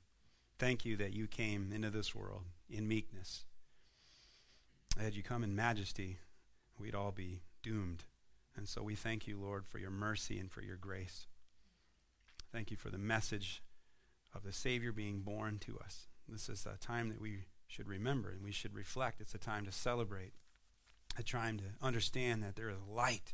Thank 0.59 0.85
you 0.85 0.95
that 0.97 1.15
you 1.15 1.25
came 1.25 1.71
into 1.73 1.89
this 1.89 2.13
world 2.13 2.43
in 2.69 2.87
meekness. 2.87 3.43
Had 4.99 5.15
you 5.15 5.23
come 5.23 5.43
in 5.43 5.55
majesty, 5.55 6.19
we'd 6.77 6.93
all 6.93 7.11
be 7.11 7.41
doomed. 7.63 8.03
And 8.55 8.67
so 8.67 8.83
we 8.83 8.93
thank 8.93 9.25
you, 9.25 9.35
Lord, 9.35 9.65
for 9.65 9.79
your 9.79 9.89
mercy 9.89 10.37
and 10.37 10.51
for 10.51 10.61
your 10.61 10.75
grace. 10.75 11.25
Thank 12.51 12.69
you 12.69 12.77
for 12.77 12.91
the 12.91 12.99
message 12.99 13.63
of 14.35 14.43
the 14.43 14.53
Savior 14.53 14.91
being 14.91 15.21
born 15.21 15.57
to 15.61 15.79
us. 15.79 16.05
This 16.27 16.47
is 16.47 16.67
a 16.67 16.77
time 16.77 17.09
that 17.09 17.19
we 17.19 17.45
should 17.65 17.87
remember 17.87 18.29
and 18.29 18.43
we 18.43 18.51
should 18.51 18.75
reflect. 18.75 19.21
It's 19.21 19.33
a 19.33 19.39
time 19.39 19.65
to 19.65 19.71
celebrate, 19.71 20.33
a 21.17 21.23
time 21.23 21.57
to 21.57 21.63
understand 21.81 22.43
that 22.43 22.55
there 22.55 22.69
is 22.69 22.77
light. 22.87 23.33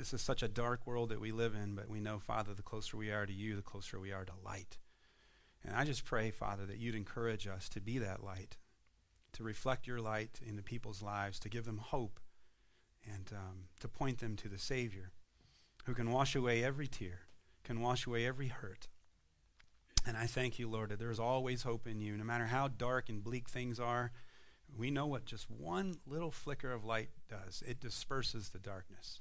This 0.00 0.14
is 0.14 0.22
such 0.22 0.42
a 0.42 0.48
dark 0.48 0.86
world 0.86 1.10
that 1.10 1.20
we 1.20 1.30
live 1.30 1.54
in, 1.54 1.74
but 1.74 1.90
we 1.90 2.00
know, 2.00 2.18
Father, 2.18 2.54
the 2.54 2.62
closer 2.62 2.96
we 2.96 3.10
are 3.10 3.26
to 3.26 3.32
you, 3.34 3.54
the 3.54 3.60
closer 3.60 4.00
we 4.00 4.12
are 4.12 4.24
to 4.24 4.32
light. 4.42 4.78
And 5.62 5.76
I 5.76 5.84
just 5.84 6.06
pray, 6.06 6.30
Father, 6.30 6.64
that 6.64 6.78
you'd 6.78 6.94
encourage 6.94 7.46
us 7.46 7.68
to 7.68 7.82
be 7.82 7.98
that 7.98 8.24
light, 8.24 8.56
to 9.34 9.42
reflect 9.42 9.86
your 9.86 10.00
light 10.00 10.40
into 10.42 10.62
people's 10.62 11.02
lives, 11.02 11.38
to 11.40 11.50
give 11.50 11.66
them 11.66 11.76
hope, 11.76 12.18
and 13.04 13.30
um, 13.34 13.64
to 13.80 13.88
point 13.88 14.20
them 14.20 14.36
to 14.36 14.48
the 14.48 14.58
Savior 14.58 15.12
who 15.84 15.92
can 15.92 16.10
wash 16.10 16.34
away 16.34 16.64
every 16.64 16.86
tear, 16.86 17.26
can 17.62 17.82
wash 17.82 18.06
away 18.06 18.26
every 18.26 18.48
hurt. 18.48 18.88
And 20.06 20.16
I 20.16 20.24
thank 20.24 20.58
you, 20.58 20.66
Lord, 20.66 20.88
that 20.88 20.98
there's 20.98 21.20
always 21.20 21.64
hope 21.64 21.86
in 21.86 22.00
you. 22.00 22.16
No 22.16 22.24
matter 22.24 22.46
how 22.46 22.68
dark 22.68 23.10
and 23.10 23.22
bleak 23.22 23.50
things 23.50 23.78
are, 23.78 24.12
we 24.74 24.90
know 24.90 25.04
what 25.04 25.26
just 25.26 25.50
one 25.50 25.96
little 26.06 26.30
flicker 26.30 26.72
of 26.72 26.86
light 26.86 27.10
does 27.28 27.62
it 27.68 27.80
disperses 27.80 28.48
the 28.48 28.58
darkness. 28.58 29.20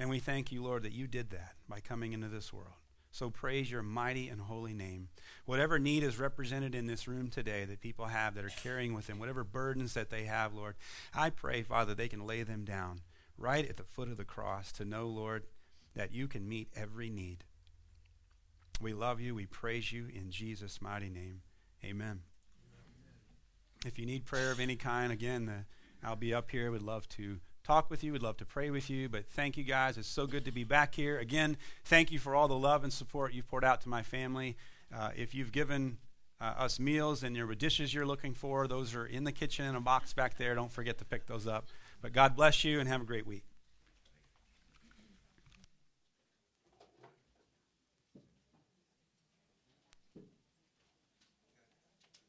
And 0.00 0.08
we 0.08 0.18
thank 0.18 0.50
you, 0.50 0.62
Lord, 0.62 0.82
that 0.84 0.94
you 0.94 1.06
did 1.06 1.28
that 1.28 1.56
by 1.68 1.80
coming 1.80 2.14
into 2.14 2.28
this 2.28 2.54
world. 2.54 2.72
So 3.12 3.28
praise 3.28 3.70
your 3.70 3.82
mighty 3.82 4.30
and 4.30 4.40
holy 4.40 4.72
name. 4.72 5.10
Whatever 5.44 5.78
need 5.78 6.02
is 6.02 6.18
represented 6.18 6.74
in 6.74 6.86
this 6.86 7.06
room 7.06 7.28
today 7.28 7.66
that 7.66 7.82
people 7.82 8.06
have 8.06 8.34
that 8.34 8.44
are 8.46 8.52
carrying 8.62 8.94
with 8.94 9.08
them, 9.08 9.18
whatever 9.18 9.44
burdens 9.44 9.92
that 9.92 10.08
they 10.08 10.24
have, 10.24 10.54
Lord, 10.54 10.76
I 11.14 11.28
pray, 11.28 11.62
Father, 11.62 11.94
they 11.94 12.08
can 12.08 12.26
lay 12.26 12.42
them 12.44 12.64
down 12.64 13.02
right 13.36 13.68
at 13.68 13.76
the 13.76 13.82
foot 13.82 14.08
of 14.08 14.16
the 14.16 14.24
cross 14.24 14.72
to 14.72 14.86
know, 14.86 15.06
Lord, 15.06 15.44
that 15.94 16.14
you 16.14 16.28
can 16.28 16.48
meet 16.48 16.68
every 16.74 17.10
need. 17.10 17.44
We 18.80 18.94
love 18.94 19.20
you. 19.20 19.34
We 19.34 19.44
praise 19.44 19.92
you 19.92 20.06
in 20.10 20.30
Jesus' 20.30 20.80
mighty 20.80 21.10
name. 21.10 21.42
Amen. 21.84 22.20
If 23.84 23.98
you 23.98 24.06
need 24.06 24.24
prayer 24.24 24.50
of 24.50 24.60
any 24.60 24.76
kind, 24.76 25.12
again, 25.12 25.44
the, 25.44 25.64
I'll 26.02 26.16
be 26.16 26.32
up 26.32 26.50
here. 26.50 26.70
Would 26.70 26.80
love 26.80 27.06
to 27.10 27.40
talk 27.70 27.88
with 27.88 28.02
you. 28.02 28.12
We'd 28.12 28.22
love 28.22 28.36
to 28.38 28.44
pray 28.44 28.70
with 28.70 28.90
you. 28.90 29.08
But 29.08 29.28
thank 29.28 29.56
you 29.56 29.62
guys. 29.62 29.96
It's 29.96 30.08
so 30.08 30.26
good 30.26 30.44
to 30.44 30.50
be 30.50 30.64
back 30.64 30.96
here. 30.96 31.20
Again, 31.20 31.56
thank 31.84 32.10
you 32.10 32.18
for 32.18 32.34
all 32.34 32.48
the 32.48 32.58
love 32.58 32.82
and 32.82 32.92
support 32.92 33.32
you've 33.32 33.46
poured 33.46 33.64
out 33.64 33.80
to 33.82 33.88
my 33.88 34.02
family. 34.02 34.56
Uh, 34.92 35.10
if 35.16 35.36
you've 35.36 35.52
given 35.52 35.98
uh, 36.40 36.54
us 36.58 36.80
meals 36.80 37.22
and 37.22 37.36
your 37.36 37.54
dishes 37.54 37.94
you're 37.94 38.06
looking 38.06 38.34
for, 38.34 38.66
those 38.66 38.92
are 38.96 39.06
in 39.06 39.22
the 39.22 39.30
kitchen 39.30 39.66
in 39.66 39.76
a 39.76 39.80
box 39.80 40.12
back 40.12 40.36
there. 40.36 40.52
Don't 40.56 40.72
forget 40.72 40.98
to 40.98 41.04
pick 41.04 41.26
those 41.26 41.46
up. 41.46 41.68
But 42.02 42.12
God 42.12 42.34
bless 42.34 42.64
you 42.64 42.80
and 42.80 42.88
have 42.88 43.02
a 43.02 43.04
great 43.04 43.24
week. 43.24 43.44